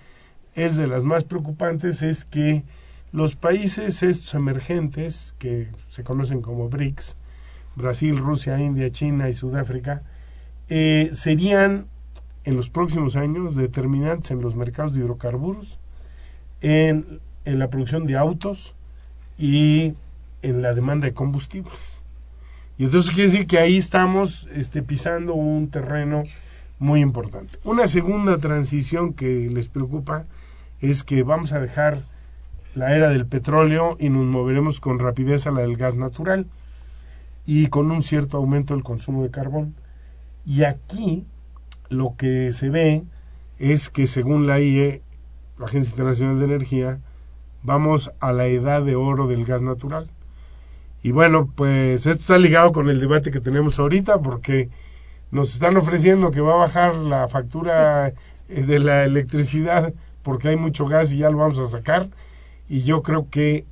[0.54, 2.64] es de las más preocupantes es que
[3.12, 7.16] los países estos emergentes, que se conocen como BRICS,
[7.76, 10.02] Brasil, Rusia, India, China y Sudáfrica,
[10.68, 11.86] eh, serían
[12.44, 15.78] en los próximos años determinantes en los mercados de hidrocarburos,
[17.48, 18.74] en la producción de autos
[19.38, 19.94] y
[20.42, 22.04] en la demanda de combustibles.
[22.76, 26.24] Y entonces quiere decir que ahí estamos este, pisando un terreno
[26.78, 27.58] muy importante.
[27.64, 30.26] Una segunda transición que les preocupa
[30.80, 32.04] es que vamos a dejar
[32.74, 36.46] la era del petróleo y nos moveremos con rapidez a la del gas natural
[37.46, 39.74] y con un cierto aumento del consumo de carbón.
[40.44, 41.24] Y aquí
[41.88, 43.04] lo que se ve
[43.58, 45.00] es que según la IE,
[45.58, 47.00] la Agencia Internacional de Energía,
[47.62, 50.08] vamos a la edad de oro del gas natural.
[51.02, 54.68] Y bueno, pues esto está ligado con el debate que tenemos ahorita porque
[55.30, 59.92] nos están ofreciendo que va a bajar la factura eh, de la electricidad
[60.22, 62.08] porque hay mucho gas y ya lo vamos a sacar.
[62.68, 63.64] Y yo creo que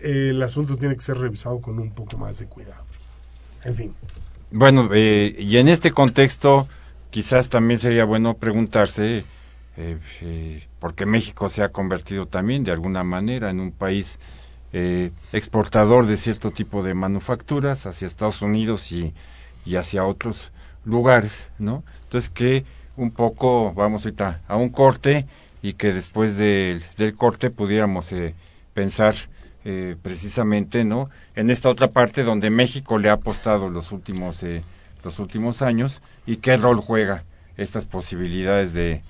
[0.00, 2.82] eh, el asunto tiene que ser revisado con un poco más de cuidado.
[3.64, 3.94] En fin.
[4.50, 6.68] Bueno, eh, y en este contexto,
[7.10, 9.24] quizás también sería bueno preguntarse
[9.76, 14.18] eh, eh, por qué México se ha convertido también de alguna manera en un país
[14.72, 19.14] eh, exportador de cierto tipo de manufacturas hacia Estados Unidos y,
[19.64, 20.52] y hacia otros
[20.84, 21.84] lugares, ¿no?
[22.04, 22.64] Entonces que
[22.96, 25.26] un poco, vamos ahorita a un corte
[25.62, 26.82] y que después del
[27.16, 28.34] corte pudiéramos eh,
[28.74, 29.14] pensar
[29.64, 31.08] eh, precisamente, ¿no?
[31.34, 34.62] En esta otra parte donde México le ha apostado los últimos eh,
[35.02, 37.24] los últimos años y qué rol juega
[37.56, 39.02] estas posibilidades de,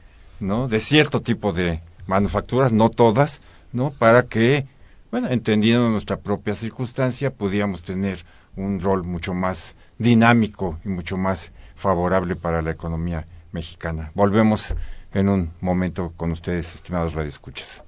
[0.44, 0.68] ¿no?
[0.68, 3.40] De cierto tipo de manufacturas, no todas,
[3.72, 3.90] ¿no?
[3.90, 4.66] Para que
[5.14, 8.24] bueno, entendiendo nuestra propia circunstancia, podíamos tener
[8.56, 14.10] un rol mucho más dinámico y mucho más favorable para la economía mexicana.
[14.16, 14.74] Volvemos
[15.12, 17.84] en un momento con ustedes, estimados radioescuchas.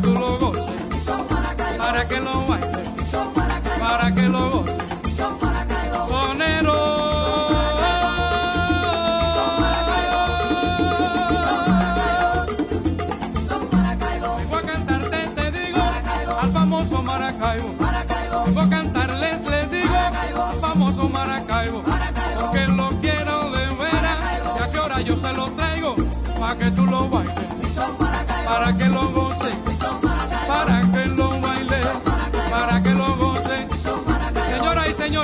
[0.00, 0.58] de tu logos.
[1.78, 2.59] Para que lo vaya.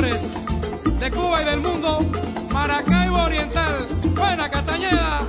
[0.03, 2.01] de Cuba y del mundo,
[2.53, 5.27] Maracaibo Oriental, Buena Castañeda.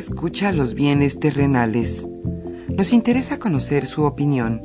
[0.00, 2.08] Escucha los bienes terrenales.
[2.68, 4.62] Nos interesa conocer su opinión.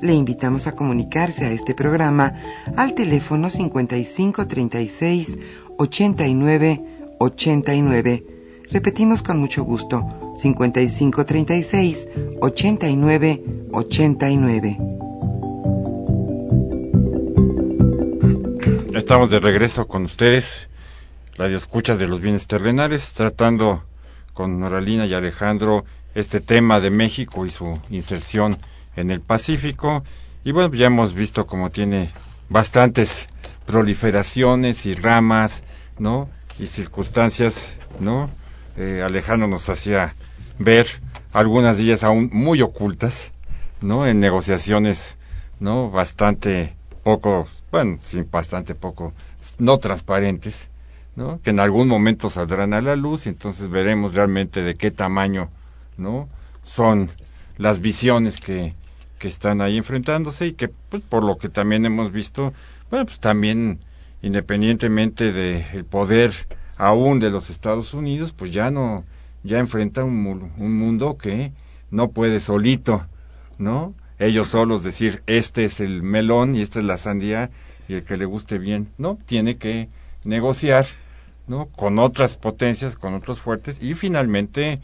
[0.00, 2.34] Le invitamos a comunicarse a este programa
[2.76, 5.38] al teléfono 5536
[5.76, 6.84] 89
[7.18, 8.24] 89.
[8.70, 10.06] Repetimos con mucho gusto
[10.38, 12.08] 5536
[12.40, 14.78] 89 89.
[18.94, 20.68] Estamos de regreso con ustedes,
[21.36, 23.87] Radio Escuchas de los Bienes Terrenales, tratando
[24.38, 25.84] con Noralina y Alejandro
[26.14, 28.56] este tema de México y su inserción
[28.94, 30.04] en el Pacífico.
[30.44, 32.08] Y bueno, ya hemos visto cómo tiene
[32.48, 33.26] bastantes
[33.66, 35.64] proliferaciones y ramas,
[35.98, 36.30] ¿no?
[36.60, 38.30] Y circunstancias, ¿no?
[38.76, 40.14] Eh, Alejandro nos hacía
[40.60, 40.86] ver
[41.32, 43.32] algunas de ellas aún muy ocultas,
[43.80, 44.06] ¿no?
[44.06, 45.18] En negociaciones,
[45.58, 45.90] ¿no?
[45.90, 49.12] Bastante poco bueno, sí, bastante poco,
[49.58, 50.68] no transparentes,
[51.18, 51.40] ¿no?
[51.42, 55.50] Que en algún momento saldrán a la luz y entonces veremos realmente de qué tamaño,
[55.96, 56.28] ¿no?
[56.62, 57.10] Son
[57.56, 58.72] las visiones que,
[59.18, 62.54] que están ahí enfrentándose y que, pues, por lo que también hemos visto,
[62.88, 63.80] bueno, pues también
[64.22, 66.32] independientemente del poder
[66.76, 69.04] aún de los Estados Unidos, pues ya no,
[69.42, 71.50] ya enfrenta un, un mundo que
[71.90, 73.04] no puede solito,
[73.58, 73.92] ¿no?
[74.20, 77.50] ellos solos decir este es el melón y esta es la sandía
[77.88, 79.88] y el que le guste bien, no, tiene que
[80.24, 80.86] negociar,
[81.48, 81.66] ¿no?
[81.66, 84.80] Con otras potencias, con otros fuertes y finalmente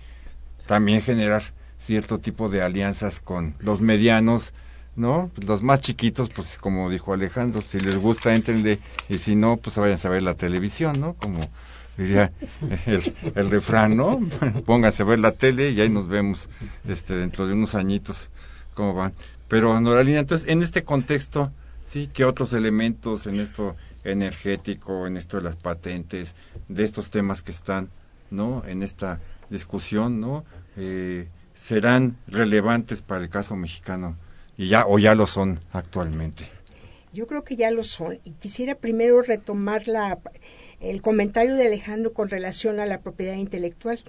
[0.67, 1.43] también generar
[1.79, 4.55] cierto tipo de alianzas con los medianos,
[4.97, 5.31] ¿no?
[5.37, 9.77] Los más chiquitos, pues como dijo Alejandro, si les gusta, entrenle, y si no, pues
[9.77, 11.15] vayan a ver la televisión, ¿no?
[11.15, 11.47] Como
[11.97, 12.33] diría
[12.87, 14.21] el, el refrán, ¿no?
[14.67, 16.49] Pónganse a ver la tele y ahí nos vemos
[16.89, 18.31] este dentro de unos añitos
[18.75, 19.13] cómo van.
[19.49, 21.53] Pero, Noralina, entonces, en este contexto,
[21.85, 22.09] ¿sí?
[22.13, 26.35] ¿Qué otros elementos en esto energético, en esto de las patentes,
[26.69, 27.91] de estos temas que están,
[28.31, 28.63] ¿no?
[28.67, 29.21] En esta
[29.51, 30.45] discusión, ¿no?
[30.77, 34.17] Eh, serán relevantes para el caso mexicano
[34.57, 36.49] y ya o ya lo son actualmente.
[37.13, 40.19] Yo creo que ya lo son y quisiera primero retomar la,
[40.81, 44.01] el comentario de Alejandro con relación a la propiedad intelectual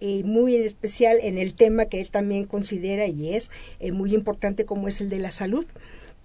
[0.00, 4.14] y muy en especial en el tema que él también considera y es eh, muy
[4.14, 5.66] importante como es el de la salud.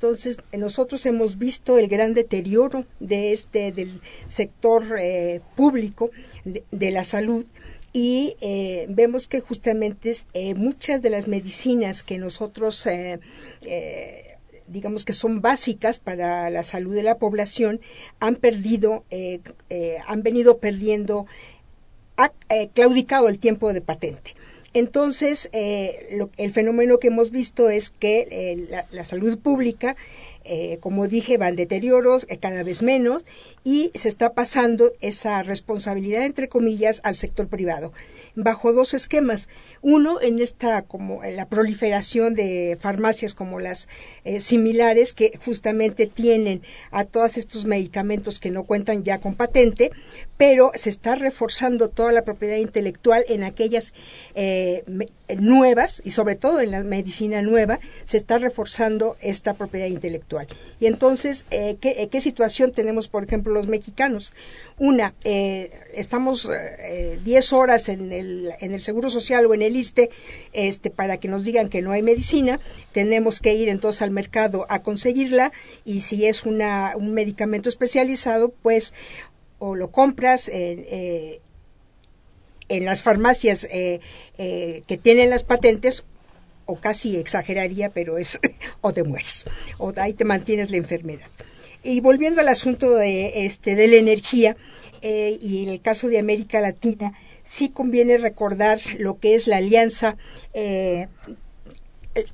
[0.01, 6.09] Entonces, nosotros hemos visto el gran deterioro de este del sector eh, público
[6.43, 7.45] de, la salud
[7.93, 10.15] y eh, vemos que justamente
[10.55, 12.87] muchas de las medicinas que nosotros
[14.65, 17.79] digamos que son básicas para la salud de la población
[18.19, 19.03] han perdido
[20.07, 21.27] han venido perdiendo
[22.21, 24.35] ha eh, claudicado el tiempo de patente.
[24.73, 29.97] Entonces, eh, el fenómeno que hemos visto es que eh, la, salud pública
[30.43, 33.25] eh, como dije, van deterioros eh, cada vez menos
[33.63, 37.93] y se está pasando esa responsabilidad, entre comillas, al sector privado,
[38.35, 39.49] bajo dos esquemas.
[39.81, 43.87] Uno, en esta, como la proliferación de farmacias como las
[44.23, 49.91] eh, similares, que justamente tienen a todos estos medicamentos que no cuentan ya con patente,
[50.37, 53.93] pero se está reforzando toda la propiedad intelectual en aquellas
[55.37, 60.30] nuevas y sobre todo en la medicina nueva, se está reforzando esta propiedad intelectual.
[60.79, 64.33] Y entonces, eh, ¿qué, ¿qué, situación tenemos, por ejemplo, los mexicanos?
[64.77, 66.49] Una, eh, estamos
[67.23, 70.09] 10 eh, horas en el, en el Seguro Social o en el ISTE
[70.53, 72.59] este, para que nos digan que no hay medicina,
[72.91, 75.51] tenemos que ir entonces al mercado a conseguirla
[75.85, 78.93] y si es una, un medicamento especializado, pues
[79.59, 80.85] o lo compras en,
[82.67, 86.03] en las farmacias que tienen las patentes
[86.71, 88.39] o casi exageraría, pero es
[88.81, 89.45] o te mueres,
[89.77, 91.27] o ahí te mantienes la enfermedad.
[91.83, 94.55] Y volviendo al asunto de, este, de la energía,
[95.01, 97.13] eh, y en el caso de América Latina,
[97.43, 100.15] sí conviene recordar lo que es la alianza.
[100.53, 101.07] Eh,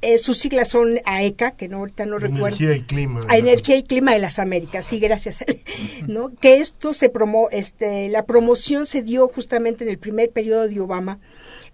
[0.02, 2.58] eh, sus siglas son AECA, que no, ahorita no recuerdo.
[2.58, 3.20] Energía y clima.
[3.30, 5.46] A energía y clima de las Américas, sí, gracias.
[6.08, 6.36] ¿no?
[6.36, 10.80] Que esto se promo, este, la promoción se dio justamente en el primer periodo de
[10.82, 11.20] Obama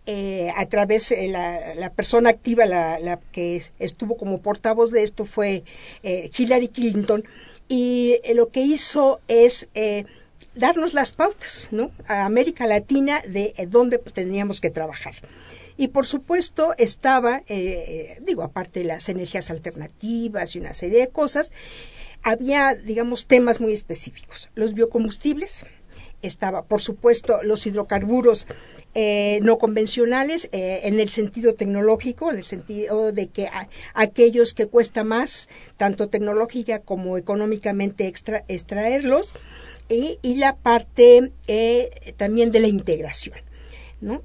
[0.06, 5.24] eh, a través de la, la, persona activa, la, que estuvo como portavoz de esto
[5.24, 5.64] fue
[6.04, 7.24] eh, Hillary Clinton,
[7.70, 9.70] y eh, lo que hizo es
[10.56, 11.92] darnos las pautas, ¿no?
[12.08, 15.14] A América Latina de dónde teníamos que trabajar.
[15.78, 17.42] Y por supuesto estaba,
[18.22, 21.52] digo, aparte de las energías alternativas y una serie de cosas,
[22.24, 24.50] había, digamos, temas muy específicos.
[24.56, 25.66] Los biocombustibles,
[26.24, 28.48] estaba, por supuesto, los hidrocarburos
[28.96, 33.50] eh, no convencionales eh, en el sentido tecnológico, en el sentido de que
[33.94, 38.12] aquellos que cuesta más, tanto tecnológica como económicamente
[38.48, 39.36] extraerlos,
[39.90, 43.36] y, la parte eh, también de la integración.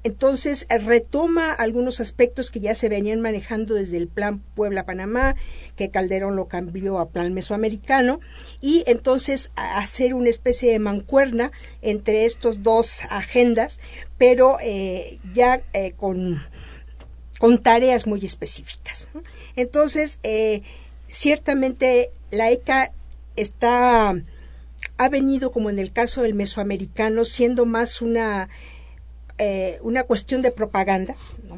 [0.03, 5.35] Entonces eh, retoma algunos aspectos que ya se venían manejando desde el plan Puebla-Panamá,
[5.75, 8.19] que Calderón lo cambió a plan mesoamericano,
[8.61, 11.51] y entonces hacer una especie de mancuerna
[11.81, 13.79] entre estos dos agendas,
[14.17, 16.43] pero eh, ya eh, con,
[17.39, 19.07] con, tareas muy específicas.
[19.55, 20.19] Entonces,
[21.07, 22.91] ciertamente la ECA
[23.35, 24.15] está
[24.97, 28.49] ha venido, como en el caso del mesoamericano, siendo más una
[29.41, 31.15] eh, una cuestión de propaganda,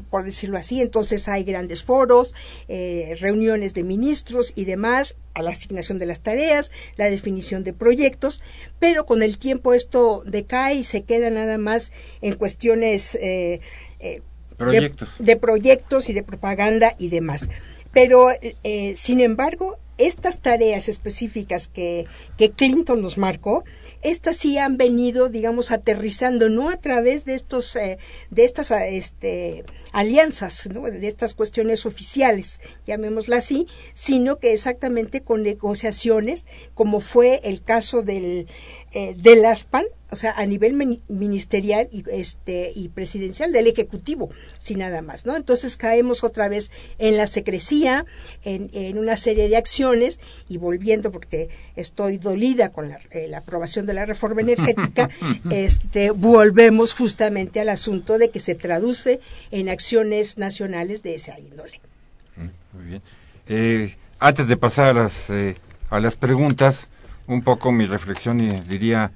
[0.08, 0.80] por decirlo así.
[0.80, 2.32] Entonces hay grandes foros,
[2.68, 7.72] eh, reuniones de ministros y demás, a la asignación de las tareas, la definición de
[7.72, 8.40] proyectos,
[8.78, 13.60] pero con el tiempo esto decae y se queda nada más en cuestiones eh,
[13.98, 17.50] de, proyectos y de propaganda y demás.
[17.92, 18.28] Pero,
[18.94, 23.64] sin embargo, estas tareas específicas que, que Clinton nos marcó,
[24.02, 27.98] estas sí han venido, digamos, aterrizando, no a través de estos, eh,
[28.30, 30.82] de estas este, alianzas, ¿no?
[30.82, 38.02] de estas cuestiones oficiales, llamémosla así, sino que exactamente con negociaciones, como fue el caso
[38.02, 38.46] del,
[38.92, 44.80] eh, del ASPAN, o sea, a nivel ministerial y, este, y presidencial del Ejecutivo, sin
[44.80, 45.34] nada más, ¿no?
[45.34, 48.04] Entonces caemos otra vez en la secrecía,
[48.44, 53.38] en, en una serie de acciones y volviendo, porque estoy dolida con la, eh, la
[53.38, 55.08] aprobación de la reforma energética,
[55.50, 59.18] este, volvemos justamente al asunto de que se traduce
[59.50, 61.80] en acciones nacionales de esa índole.
[62.36, 63.02] Mm, muy bien.
[63.48, 65.56] Eh, antes de pasar a las, eh,
[65.88, 66.88] a las preguntas,
[67.26, 69.12] un poco mi reflexión y diría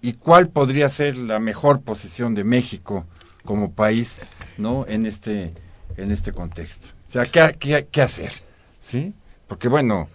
[0.00, 3.06] y cuál podría ser la mejor posición de México
[3.44, 4.18] como país,
[4.58, 4.84] ¿no?
[4.88, 5.52] En este
[5.96, 6.88] en este contexto.
[7.08, 8.32] O sea, ¿qué, qué, qué hacer?
[8.80, 9.14] ¿Sí?
[9.46, 10.08] Porque bueno,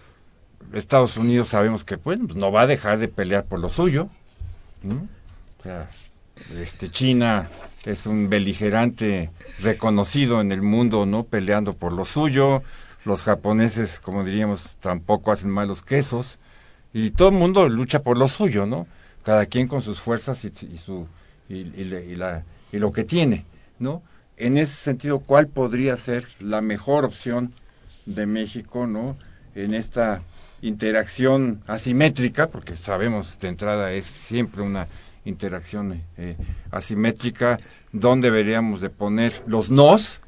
[0.74, 4.10] Estados Unidos sabemos que pues, no va a dejar de pelear por lo suyo.
[5.60, 5.88] O sea,
[6.58, 7.50] este China
[7.86, 11.24] es un beligerante reconocido en el mundo, ¿no?
[11.24, 12.64] Peleando por lo suyo.
[13.04, 16.38] Los japoneses, como diríamos, tampoco hacen malos quesos.
[16.94, 18.88] Y todo el mundo lucha por lo suyo, ¿no?
[19.24, 21.08] Cada quien con sus fuerzas y, su
[21.50, 23.46] y, la, y lo que tiene,
[23.80, 24.02] ¿no?
[24.38, 27.52] En ese sentido, ¿cuál podría ser la mejor opción
[28.06, 29.16] de México, ¿no?
[29.54, 30.22] En esta
[30.62, 34.88] interacción asimétrica, porque sabemos de entrada es siempre una
[35.26, 36.36] interacción eh,
[36.72, 37.60] asimétrica,
[37.92, 40.22] dónde deberíamos de poner los nos,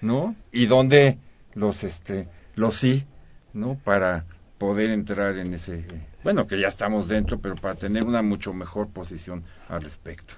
[0.00, 0.34] ¿no?
[0.52, 1.18] Y dónde
[1.54, 3.04] los este los sí,
[3.52, 3.78] ¿no?
[3.84, 4.24] Para
[4.58, 5.84] poder entrar en ese
[6.22, 10.34] bueno, que ya estamos dentro, pero para tener una mucho mejor posición al respecto.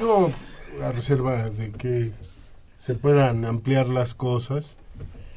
[0.00, 0.30] Yo,
[0.82, 2.12] a reserva de que
[2.78, 4.76] se puedan ampliar las cosas,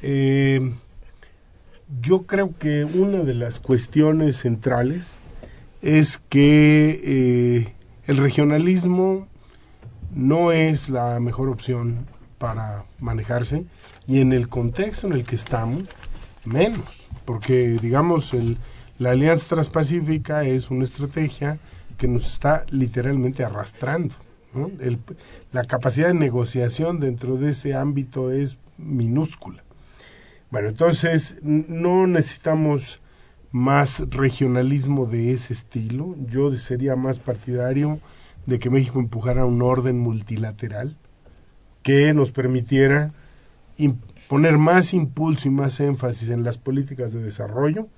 [0.02, 0.72] eh,
[2.00, 5.20] yo creo que una de las cuestiones centrales
[5.82, 7.74] es que eh,
[8.06, 9.28] el regionalismo
[10.14, 12.06] no es la mejor opción
[12.38, 13.64] para manejarse
[14.06, 15.84] y en el contexto en el que estamos,
[16.44, 18.56] menos, porque digamos el
[19.02, 21.58] la Alianza Transpacífica es una estrategia
[21.98, 24.14] que nos está literalmente arrastrando.
[25.50, 29.64] la capacidad de negociación dentro de ese ámbito es minúscula.
[30.52, 33.00] Bueno, entonces no necesitamos
[33.50, 36.14] más regionalismo de ese estilo.
[36.28, 37.98] Yo sería más partidario
[38.46, 40.96] de que México empujara un orden multilateral
[41.82, 43.12] que nos permitiera
[44.28, 47.88] poner más impulso y más énfasis en las políticas de desarrollo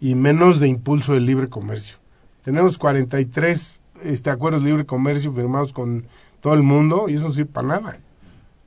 [0.00, 1.96] y menos de impulso del libre comercio.
[2.42, 6.06] Tenemos 43 este, acuerdos de libre comercio firmados con
[6.40, 7.98] todo el mundo y eso no sirve para nada.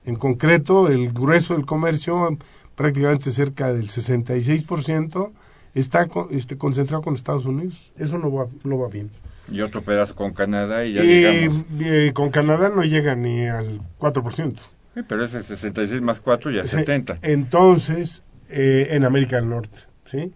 [0.05, 2.38] En concreto, el grueso del comercio,
[2.75, 5.31] prácticamente cerca del 66%,
[5.73, 7.91] está este, concentrado con Estados Unidos.
[7.97, 9.09] Eso no va, no va bien.
[9.51, 11.63] Y otro pedazo con Canadá y ya llegamos.
[11.79, 14.55] Eh, con Canadá no llega ni al 4%.
[14.93, 17.17] Sí, pero ese 66 más 4 ya es 70.
[17.23, 20.31] Entonces, eh, en América del Norte, ¿sí?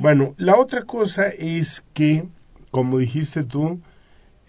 [0.00, 2.26] Bueno, la otra cosa es que,
[2.70, 3.82] como dijiste tú,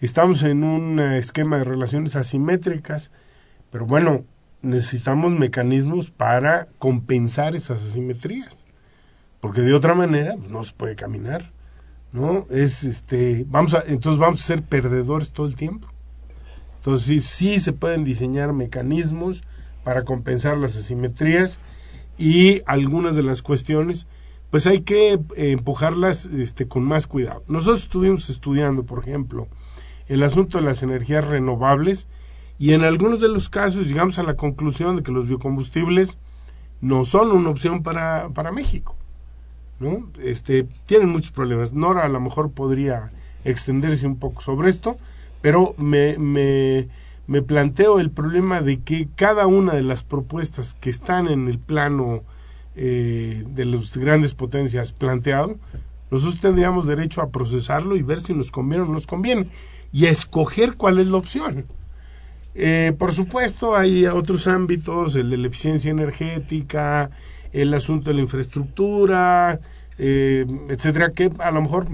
[0.00, 3.10] estamos en un esquema de relaciones asimétricas,
[3.70, 4.24] pero bueno,
[4.62, 8.64] necesitamos mecanismos para compensar esas asimetrías,
[9.42, 11.52] porque de otra manera pues, no se puede caminar,
[12.12, 12.46] ¿no?
[12.48, 15.86] Es este, vamos a, entonces vamos a ser perdedores todo el tiempo.
[16.76, 19.42] Entonces sí se pueden diseñar mecanismos
[19.84, 21.58] para compensar las asimetrías
[22.16, 24.06] y algunas de las cuestiones
[24.52, 25.20] pues hay que eh,
[25.52, 27.42] empujarlas este, con más cuidado.
[27.48, 29.48] Nosotros estuvimos estudiando, por ejemplo,
[30.08, 32.06] el asunto de las energías renovables
[32.58, 36.18] y en algunos de los casos llegamos a la conclusión de que los biocombustibles
[36.82, 38.94] no son una opción para, para México.
[39.80, 40.10] ¿no?
[40.22, 41.72] Este, tienen muchos problemas.
[41.72, 43.10] Nora a lo mejor podría
[43.46, 44.98] extenderse un poco sobre esto,
[45.40, 46.88] pero me, me,
[47.26, 51.58] me planteo el problema de que cada una de las propuestas que están en el
[51.58, 52.22] plano
[52.76, 55.58] eh, de las grandes potencias planteado,
[56.10, 59.48] nosotros tendríamos derecho a procesarlo y ver si nos conviene o no nos conviene
[59.92, 61.66] y a escoger cuál es la opción.
[62.54, 67.10] Eh, por supuesto, hay otros ámbitos, el de la eficiencia energética,
[67.52, 69.60] el asunto de la infraestructura,
[69.98, 71.86] eh, etcétera, que a lo mejor.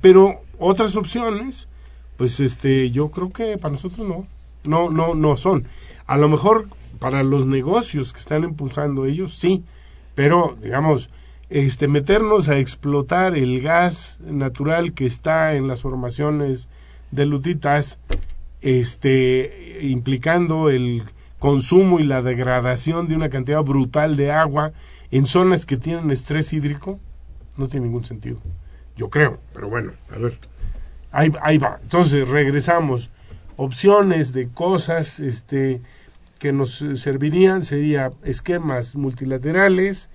[0.00, 1.68] Pero otras opciones,
[2.16, 4.26] pues este, yo creo que para nosotros no,
[4.64, 5.64] no, no, no son.
[6.06, 9.64] A lo mejor para los negocios que están impulsando ellos, sí,
[10.20, 11.08] pero digamos,
[11.48, 16.68] este, meternos a explotar el gas natural que está en las formaciones
[17.10, 17.98] de lutitas,
[18.60, 21.04] este, implicando el
[21.38, 24.72] consumo y la degradación de una cantidad brutal de agua
[25.10, 27.00] en zonas que tienen estrés hídrico,
[27.56, 28.36] no tiene ningún sentido.
[28.98, 30.38] Yo creo, pero bueno, a ver.
[31.12, 31.78] Ahí, ahí va.
[31.82, 33.08] Entonces, regresamos.
[33.56, 35.80] Opciones de cosas este,
[36.40, 40.08] que nos servirían sería esquemas multilaterales,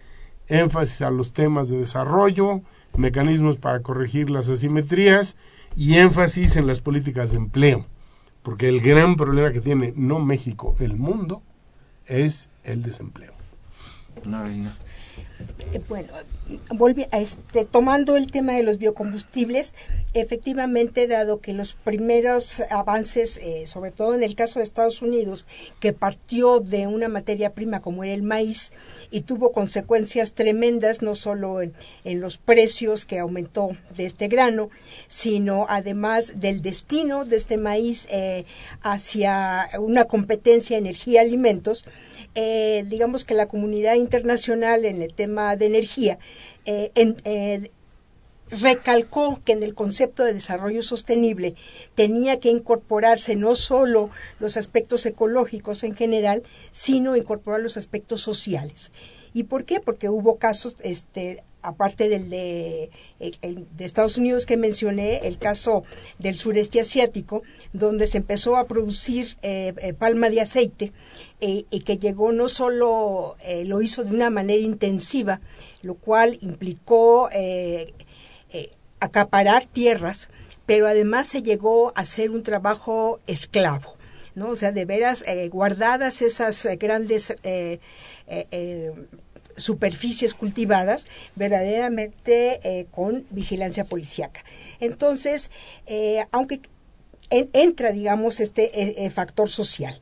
[0.47, 2.61] énfasis a los temas de desarrollo,
[2.97, 5.37] mecanismos para corregir las asimetrías
[5.77, 7.85] y énfasis en las políticas de empleo.
[8.41, 11.43] Porque el gran problema que tiene no México, el mundo,
[12.07, 13.33] es el desempleo.
[15.73, 16.13] Eh, bueno,
[16.69, 19.73] volvi, este, tomando el tema de los biocombustibles,
[20.13, 25.45] efectivamente, dado que los primeros avances, eh, sobre todo en el caso de Estados Unidos,
[25.79, 28.71] que partió de una materia prima como era el maíz
[29.11, 31.73] y tuvo consecuencias tremendas, no solo en,
[32.05, 34.69] los precios que aumentó de este grano,
[35.07, 38.45] sino además del destino de este maíz eh,
[38.81, 41.85] hacia una competencia energía-alimentos,
[42.35, 46.19] digamos que la comunidad internacional en el tema de energía
[46.65, 47.71] eh, eh,
[48.49, 51.55] recalcó que en el concepto de desarrollo sostenible
[51.95, 54.09] tenía que incorporarse no solo
[54.39, 58.91] los aspectos ecológicos en general, sino incorporar los aspectos sociales.
[59.33, 59.79] ¿Y por qué?
[59.79, 62.89] Porque hubo casos, este, aparte del de,
[63.19, 65.83] de, Estados Unidos que mencioné, el caso
[66.19, 67.43] del sureste asiático,
[67.73, 70.91] donde se empezó a producir eh, eh, palma de aceite
[71.41, 73.35] eh, y que llegó no solo
[73.65, 75.41] lo hizo de una manera intensiva,
[75.81, 77.29] lo cual implicó
[78.99, 80.29] acaparar tierras,
[80.65, 83.93] pero además se llegó a hacer un trabajo esclavo.
[84.33, 84.49] ¿no?
[84.49, 87.35] O sea, de veras guardadas esas grandes
[89.55, 94.43] superficies cultivadas verdaderamente eh, con vigilancia policíaca.
[94.79, 95.51] Entonces,
[95.85, 96.61] eh, aunque
[97.29, 99.99] entra, digamos, este eh, factor social.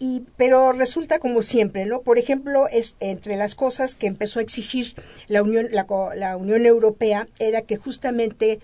[0.00, 2.02] Y, pero resulta como siempre, ¿no?
[2.02, 4.94] Por ejemplo, es entre las cosas que empezó a exigir
[5.26, 8.60] la Unión, la, la Unión Europea era que justamente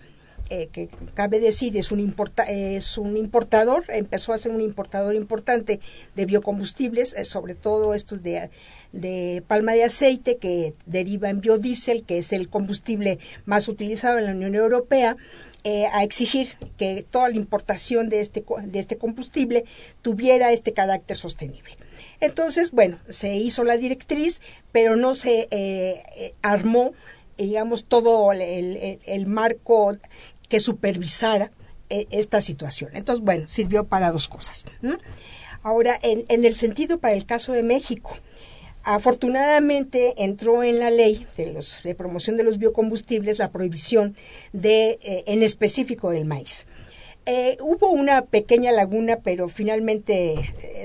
[0.51, 2.15] eh, que cabe decir es un,
[2.49, 5.81] es un importador, empezó a ser un importador importante
[6.15, 8.51] de biocombustibles, eh, sobre todo estos de,
[8.93, 14.27] de, palma de aceite que deriva en biodiesel, que es el combustible más utilizado en
[14.27, 15.17] la Unión Europea,
[15.65, 19.65] eh, a exigir que toda la importación de este, de este combustible
[20.03, 21.79] tuviera este carácter sostenible.
[22.21, 24.43] Entonces, bueno, se hizo la directriz,
[24.73, 26.93] pero no se armó
[27.37, 29.97] digamos, todo el, el, marco
[30.49, 31.51] que supervisara
[31.91, 32.91] eh, esta situación.
[32.95, 34.65] Entonces, bueno, sirvió para dos cosas.
[35.63, 38.17] Ahora, en, el sentido para el caso de México,
[38.83, 44.17] afortunadamente entró en la ley de, los, de promoción de los biocombustibles la prohibición
[44.53, 46.67] de, eh, en específico del maíz.
[47.27, 50.35] Eh, hubo una pequeña laguna, pero finalmente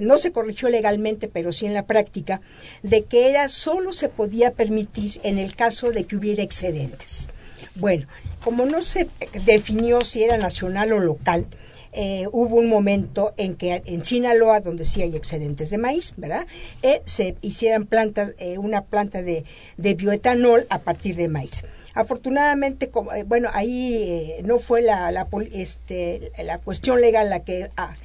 [0.01, 2.39] no se corrigió legalmente, pero sí en la práctica,
[2.83, 7.29] de que era solo se podía permitir en el caso de que hubiera excedentes.
[7.75, 8.07] Bueno,
[8.43, 9.07] como no se
[9.45, 11.45] definió si era nacional o local,
[11.91, 16.45] eh, hubo un momento en que en Sinaloa, donde sí hay excedentes de maíz, ¿verdad?
[16.83, 19.43] Eh, se hicieran plantas, eh, una planta de,
[19.77, 21.63] bioetanol a partir de maíz.
[21.95, 27.95] Afortunadamente, como, bueno, ahí no fue la, la, este, la cuestión legal la que ah,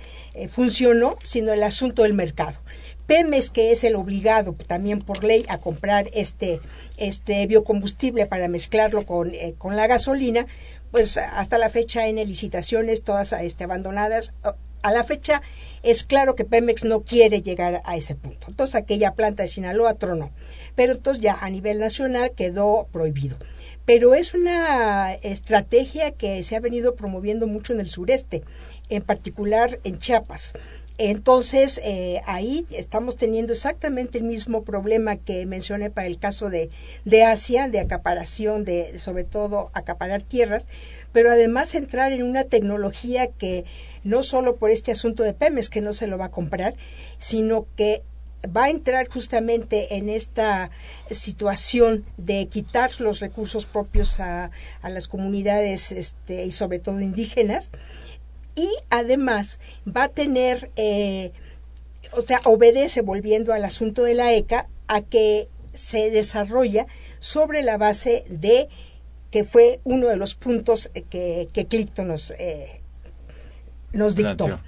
[0.51, 2.59] funcionó, sino el asunto del mercado.
[3.07, 6.61] Pemes, que es el obligado también por ley a comprar este,
[6.97, 10.47] este biocombustible para mezclarlo con, eh, con la gasolina,
[10.91, 14.33] pues hasta la fecha en licitaciones todas este, abandonadas.
[14.83, 15.41] A la fecha
[15.83, 18.49] es claro que Pemex no quiere llegar a ese punto.
[18.49, 20.31] Entonces aquella planta de Sinaloa tronó.
[20.77, 23.39] Pero entonces ya a nivel nacional quedó prohibido.
[23.87, 28.43] Pero es una estrategia que se ha venido promoviendo mucho en el sureste,
[28.89, 30.53] en particular en Chiapas.
[30.97, 36.71] Entonces, eh, ahí estamos teniendo exactamente el mismo problema que mencioné para el caso de,
[37.05, 40.69] de Asia, de acaparación, de sobre todo acaparar tierras,
[41.13, 43.65] pero además entrar en una tecnología que
[44.05, 46.77] no solo por este asunto de Pemex que no se lo va a comprar,
[47.19, 48.03] sino que
[48.45, 50.71] va a entrar justamente en esta
[51.11, 54.51] situación de quitar los recursos propios a,
[54.83, 57.71] las comunidades este, y sobre todo indígenas
[58.55, 61.33] y además va a tener, eh,
[62.13, 66.87] o sea, obedece, volviendo al asunto de la ECA, a que se desarrolla
[67.19, 68.69] sobre la base de
[69.31, 72.81] que fue uno de los puntos que, que Clifton nos, eh,
[73.93, 74.61] nos dictó.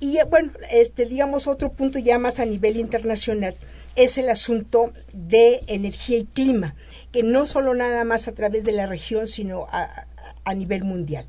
[0.00, 3.54] Y eh, bueno, este, digamos, otro punto ya más a nivel internacional
[3.94, 6.74] es el asunto de energía y clima,
[7.12, 10.06] que no solo nada más a través de la región, sino a,
[10.44, 11.26] a nivel mundial.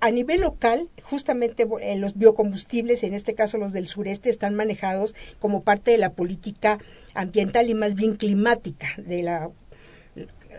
[0.00, 5.14] A nivel local, justamente eh, los biocombustibles, en este caso los del sureste, están manejados
[5.40, 6.78] como parte de la política
[7.14, 9.50] ambiental y más bien climática de la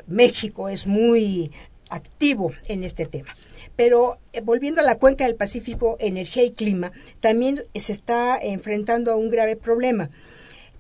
[0.08, 1.52] México es muy
[1.90, 3.34] activo en este tema.
[3.76, 9.12] Pero eh, volviendo a la cuenca del Pacífico, energía y clima, también se está enfrentando
[9.12, 10.10] a un grave problema.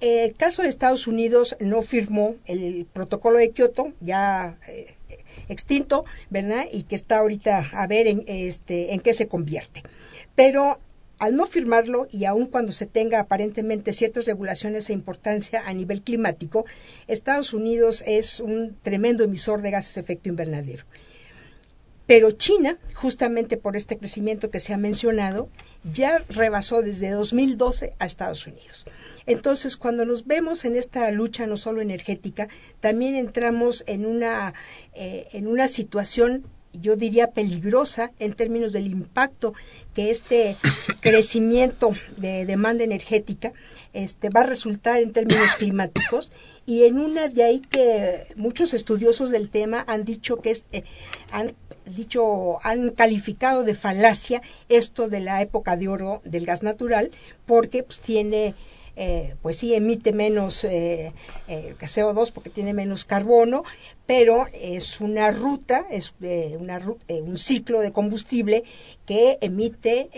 [0.01, 4.95] El caso de Estados Unidos no firmó el protocolo de Kioto, ya eh,
[5.48, 6.66] extinto, ¿verdad?
[6.72, 9.84] Y que está ahorita a ver en, este, en qué se convierte.
[10.36, 10.80] Pero
[11.20, 16.02] al no firmarlo y aun cuando se tenga aparentemente ciertas regulaciones e importancia a nivel
[16.02, 16.66] climático,
[17.08, 20.86] Estados Unidos es un tremendo emisor de gases de efecto invernadero.
[22.08, 25.50] Pero China, justamente por este crecimiento que se ha mencionado,
[25.84, 28.86] ya rebasó desde 2012 a Estados Unidos.
[29.30, 32.50] Entonces, cuando nos vemos en esta lucha no solo energética,
[32.80, 34.56] también entramos en una,
[34.96, 39.54] eh, en una situación yo diría peligrosa en términos del impacto
[39.94, 40.56] que este
[41.02, 43.54] crecimiento de demanda energética
[43.94, 46.32] este, va a resultar en términos climáticos.
[46.66, 50.84] Y en una de ahí que muchos estudiosos del tema han dicho que es, eh,
[51.32, 51.54] han
[51.86, 57.12] dicho, han calificado de falacia esto de la época de oro del gas natural,
[57.46, 58.54] porque pues, tiene,
[58.96, 61.14] eh, pues sí, emite menos eh,
[61.48, 63.64] eh CO2 porque tiene menos carbono,
[64.06, 68.64] pero es una ruta, es eh, una, un ciclo de combustible
[69.06, 70.10] que emite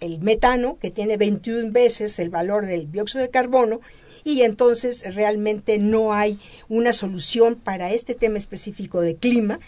[0.00, 3.80] el metano, que tiene 21 veces el valor del dióxido de carbono,
[4.24, 9.58] y entonces realmente no hay una solución para este tema específico de clima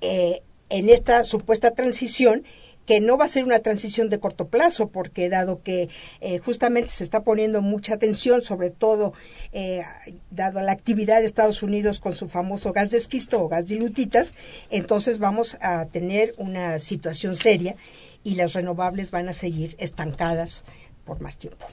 [0.00, 2.44] en esta supuesta transición
[2.86, 5.88] que no va a ser una transición de corto plazo, porque dado que
[6.20, 9.14] eh, justamente se está poniendo mucha atención, sobre todo
[9.52, 9.82] eh,
[10.30, 14.34] dado la actividad de Estados Unidos con su famoso gas de esquisto o gas dilutitas,
[14.70, 17.76] entonces vamos a tener una situación seria
[18.22, 20.64] y las renovables van a seguir estancadas
[21.04, 21.66] por más tiempo.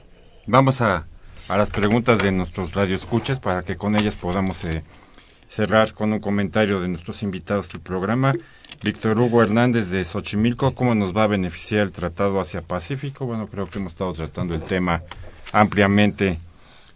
[0.46, 1.06] Vamos a,
[1.48, 4.64] a las preguntas de nuestros radioescuchas para que con ellas podamos
[5.48, 8.34] cerrar con un comentario de nuestros invitados del programa.
[8.84, 13.24] Víctor Hugo Hernández de Xochimilco, ¿cómo nos va a beneficiar el Tratado Asia-Pacífico?
[13.26, 15.02] Bueno, creo que hemos estado tratando el tema
[15.52, 16.36] ampliamente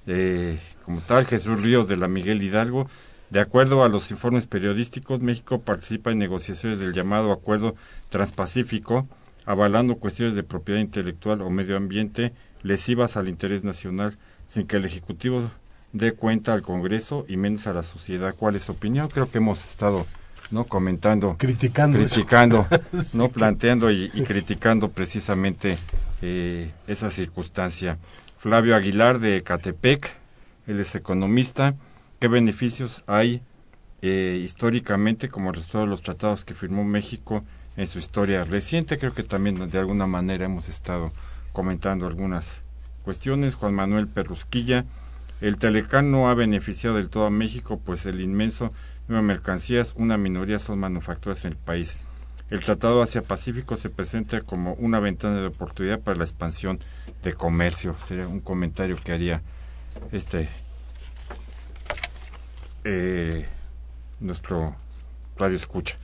[0.09, 1.27] eh, como tal.
[1.27, 2.91] Jesús Ríos de la Miguel Hidalgo,
[3.31, 7.77] de acuerdo a los informes periodísticos, México participa en negociaciones del llamado Acuerdo
[8.09, 9.07] Transpacífico,
[9.45, 12.33] avalando cuestiones de propiedad intelectual o medio ambiente
[12.65, 14.19] lesivas al interés nacional,
[14.49, 15.53] sin que el Ejecutivo
[15.93, 19.07] dé cuenta al Congreso y menos a la sociedad cuál es su opinión.
[19.07, 20.05] Creo que hemos estado
[20.51, 22.67] no comentando, criticando, criticando,
[23.15, 25.77] no planteando y, criticando precisamente
[26.23, 27.99] eh, esa circunstancia.
[28.39, 30.15] Flavio Aguilar de Catepec,
[30.67, 31.75] él es economista.
[32.21, 33.43] ¿Qué beneficios hay
[34.03, 37.43] eh, históricamente como todos los tratados que firmó México
[37.77, 38.99] en su historia reciente?
[38.99, 41.11] Creo que también de alguna manera hemos estado
[41.53, 42.63] comentando algunas
[43.03, 43.55] cuestiones.
[43.55, 44.85] Juan Manuel Perrusquilla
[45.41, 48.73] el Telecán no ha beneficiado del todo a México, pues el inmenso
[49.07, 51.99] número de mercancías, una minoría son manufacturas en el país.
[52.49, 56.79] El Tratado Asia-Pacífico se presenta como una ventana de oportunidad para la expansión
[57.23, 57.97] de comercio.
[58.07, 59.43] Sería un comentario que haría
[60.13, 60.49] este
[62.85, 63.47] eh,
[64.21, 64.77] nuestro
[65.37, 65.97] radio escucha.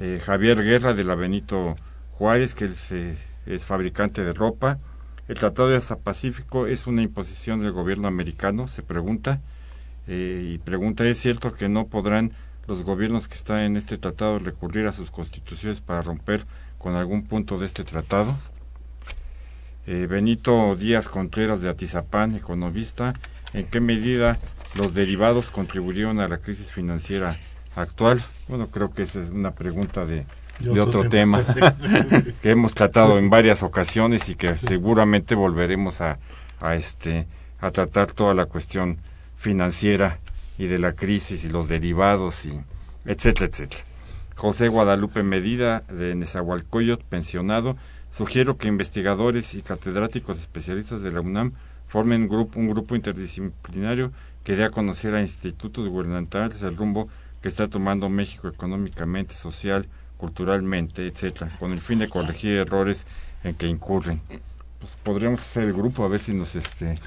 [0.00, 1.76] Eh, Javier Guerra de la Benito
[2.12, 2.70] Juárez, que
[3.46, 4.78] es fabricante de ropa,
[5.28, 9.40] el Tratado de Pacífico es una imposición del gobierno americano, se pregunta,
[10.06, 12.32] eh, y pregunta, ¿es cierto que no podrán
[12.66, 16.44] los gobiernos que están en este tratado recurrir a sus constituciones para romper
[16.78, 18.36] con algún punto de este tratado?
[19.86, 23.14] Eh, Benito Díaz Contreras de Atizapán, economista,
[23.54, 24.38] ¿en qué medida
[24.74, 27.36] los derivados contribuyeron a la crisis financiera
[27.76, 28.22] actual?
[28.48, 30.26] Bueno, creo que esa es una pregunta de,
[30.60, 31.42] de otro, tema,
[32.42, 36.18] que hemos tratado en varias ocasiones y que seguramente volveremos a,
[36.60, 37.26] a este
[37.60, 38.98] a tratar toda la cuestión
[39.36, 40.18] financiera
[40.58, 42.60] y de la crisis y los derivados y
[43.04, 43.82] etcétera etcétera.
[44.36, 47.76] José Guadalupe Medida de Nezahualcóyotl pensionado.
[48.10, 51.52] Sugiero que investigadores y catedráticos especialistas de la UNAM
[51.88, 54.12] formen un grupo, un grupo interdisciplinario
[54.44, 57.08] que dé a conocer a institutos gubernamentales el rumbo
[57.40, 63.06] que está tomando México económicamente, social, culturalmente, etcétera, con el fin de corregir errores
[63.42, 64.20] en que incurren.
[64.78, 66.94] Pues podríamos hacer el grupo a ver si nos este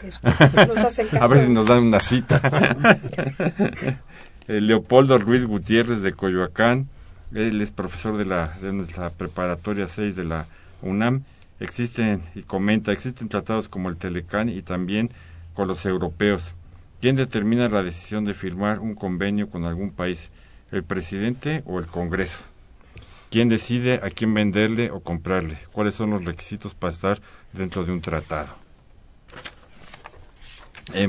[1.19, 2.41] a ver si nos dan una cita.
[4.47, 6.87] Leopoldo Ruiz Gutiérrez de Coyoacán,
[7.33, 10.47] él es profesor de la de nuestra preparatoria 6 de la
[10.81, 11.23] UNAM.
[11.59, 15.09] Existen y comenta, existen tratados como el Telecán y también
[15.53, 16.55] con los europeos.
[17.01, 20.29] ¿Quién determina la decisión de firmar un convenio con algún país?
[20.71, 22.43] ¿El presidente o el Congreso?
[23.29, 25.57] ¿Quién decide a quién venderle o comprarle?
[25.73, 27.21] ¿Cuáles son los requisitos para estar
[27.51, 28.55] dentro de un tratado?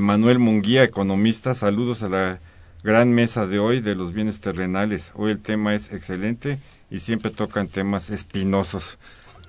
[0.01, 2.39] Manuel Munguía, economista, saludos a la
[2.83, 5.11] gran mesa de hoy de los bienes terrenales.
[5.15, 6.59] Hoy el tema es excelente
[6.89, 8.97] y siempre tocan temas espinosos,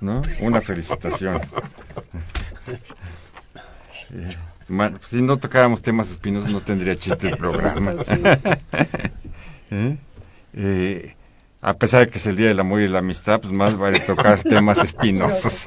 [0.01, 0.23] ¿no?
[0.41, 1.41] Una felicitación.
[4.13, 4.37] Eh,
[5.05, 7.95] si no tocáramos temas espinosos no tendría chiste el programa.
[10.53, 11.15] ¿Eh?
[11.63, 14.01] A pesar de que es el Día del Amor y la Amistad, pues más vale
[14.01, 15.67] tocar temas espinosos.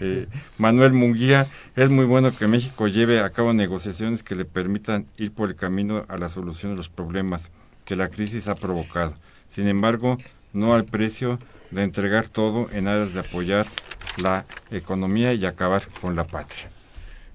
[0.00, 0.26] eh,
[0.58, 5.32] Manuel Munguía, es muy bueno que México lleve a cabo negociaciones que le permitan ir
[5.32, 7.50] por el camino a la solución de los problemas
[7.84, 9.14] que la crisis ha provocado.
[9.50, 10.18] Sin embargo,
[10.52, 11.38] no al precio
[11.70, 13.66] de entregar todo en aras de apoyar
[14.16, 16.70] la economía y acabar con la patria.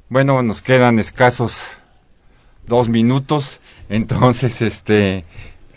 [0.10, 1.78] Bueno, nos quedan escasos
[2.66, 5.26] dos minutos, entonces, este,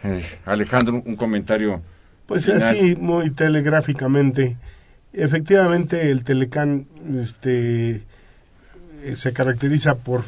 [0.07, 1.83] eh, Alejandro, un comentario.
[2.27, 4.57] Pues así, muy telegráficamente.
[5.13, 6.87] Efectivamente, el Telecán
[7.21, 8.03] este,
[9.03, 10.25] eh, se caracteriza por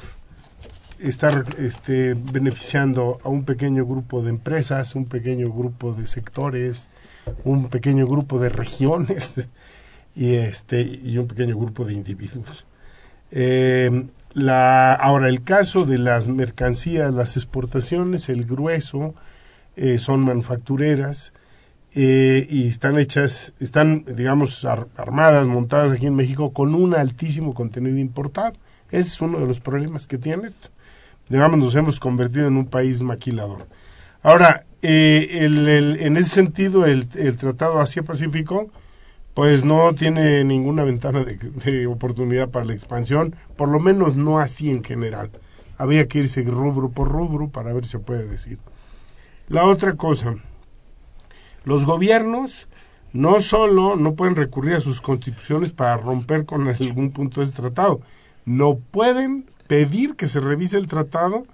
[1.01, 6.89] estar este, beneficiando a un pequeño grupo de empresas, un pequeño grupo de sectores,
[7.45, 9.49] un pequeño grupo de regiones
[10.14, 12.66] y, este, y un pequeño grupo de individuos.
[13.31, 19.14] Eh, la, ahora, el caso de las mercancías, las exportaciones, el grueso,
[19.79, 21.33] eh, son manufactureras
[21.95, 27.97] eh, y están hechas, están, digamos, armadas, montadas aquí en México con un altísimo contenido
[27.99, 28.55] importado.
[28.91, 30.68] Ese es uno de los problemas que tiene esto.
[31.29, 33.66] Digamos, nos hemos convertido en un país maquilador.
[34.22, 35.68] Ahora, eh, el,
[36.01, 38.70] en ese sentido, el, el Tratado Asia-Pacífico,
[39.39, 44.68] pues no tiene ninguna ventana de, oportunidad para la expansión, por lo menos no así
[44.68, 45.31] en general.
[45.76, 48.59] Había que irse rubro por rubro para ver si se puede decir.
[49.49, 50.36] La otra cosa,
[51.64, 52.68] los gobiernos
[53.14, 57.57] no solo no pueden recurrir a sus constituciones para romper con algún punto de ese
[57.57, 58.03] tratado,
[58.44, 61.44] no pueden pedir que se revise el tratado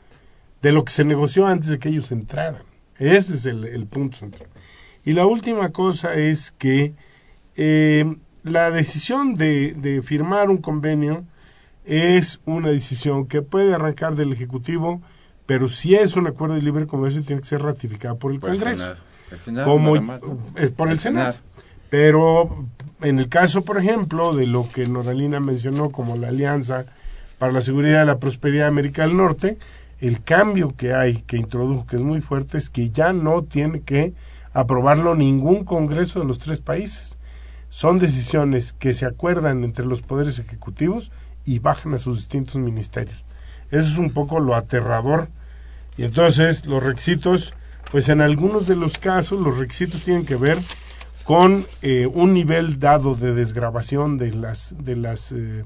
[0.60, 2.62] de lo que se negoció antes de que ellos entraran.
[2.98, 4.48] Ese es el, el punto central.
[5.04, 6.94] Y la última cosa es que
[7.56, 11.24] eh, la decisión de, de firmar un convenio
[11.84, 15.00] es una decisión que puede arrancar del Ejecutivo
[15.46, 18.50] pero si es un acuerdo de libre comercio tiene que ser ratificado por el por
[18.50, 18.70] Congreso.
[18.70, 19.02] El Senado.
[19.30, 20.38] El Senado como más, ¿no?
[20.56, 21.32] es por el, el Senado.
[21.32, 21.54] Senado.
[21.90, 22.66] Pero
[23.02, 26.86] en el caso, por ejemplo, de lo que Noralina mencionó como la Alianza
[27.38, 29.58] para la Seguridad y la Prosperidad de América del Norte,
[30.00, 33.82] el cambio que hay, que introdujo, que es muy fuerte, es que ya no tiene
[33.82, 34.14] que
[34.52, 37.18] aprobarlo ningún Congreso de los tres países.
[37.68, 41.10] Son decisiones que se acuerdan entre los poderes ejecutivos
[41.44, 43.23] y bajan a sus distintos ministerios.
[43.74, 45.28] Eso es un poco lo aterrador.
[45.96, 47.54] Y entonces los requisitos,
[47.90, 50.58] pues en algunos de los casos los requisitos tienen que ver
[51.24, 55.64] con eh, un nivel dado de desgrabación de las de las eh,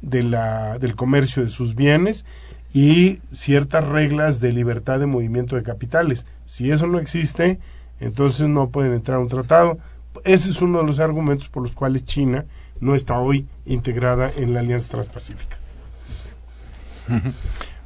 [0.00, 2.24] de la del comercio de sus bienes
[2.72, 6.26] y ciertas reglas de libertad de movimiento de capitales.
[6.46, 7.58] Si eso no existe,
[7.98, 9.78] entonces no pueden entrar a un tratado.
[10.22, 12.44] Ese es uno de los argumentos por los cuales China
[12.78, 15.59] no está hoy integrada en la Alianza Transpacífica.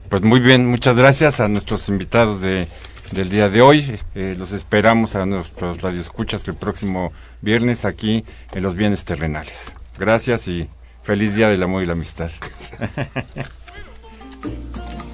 [0.09, 2.69] Pues muy bien, muchas gracias a nuestros invitados de,
[3.13, 3.99] del día de hoy.
[4.15, 9.73] Eh, los esperamos a nuestros radioescuchas el próximo viernes aquí en Los Bienes Terrenales.
[9.99, 10.69] Gracias y
[11.03, 12.31] feliz Día del Amor y la Amistad.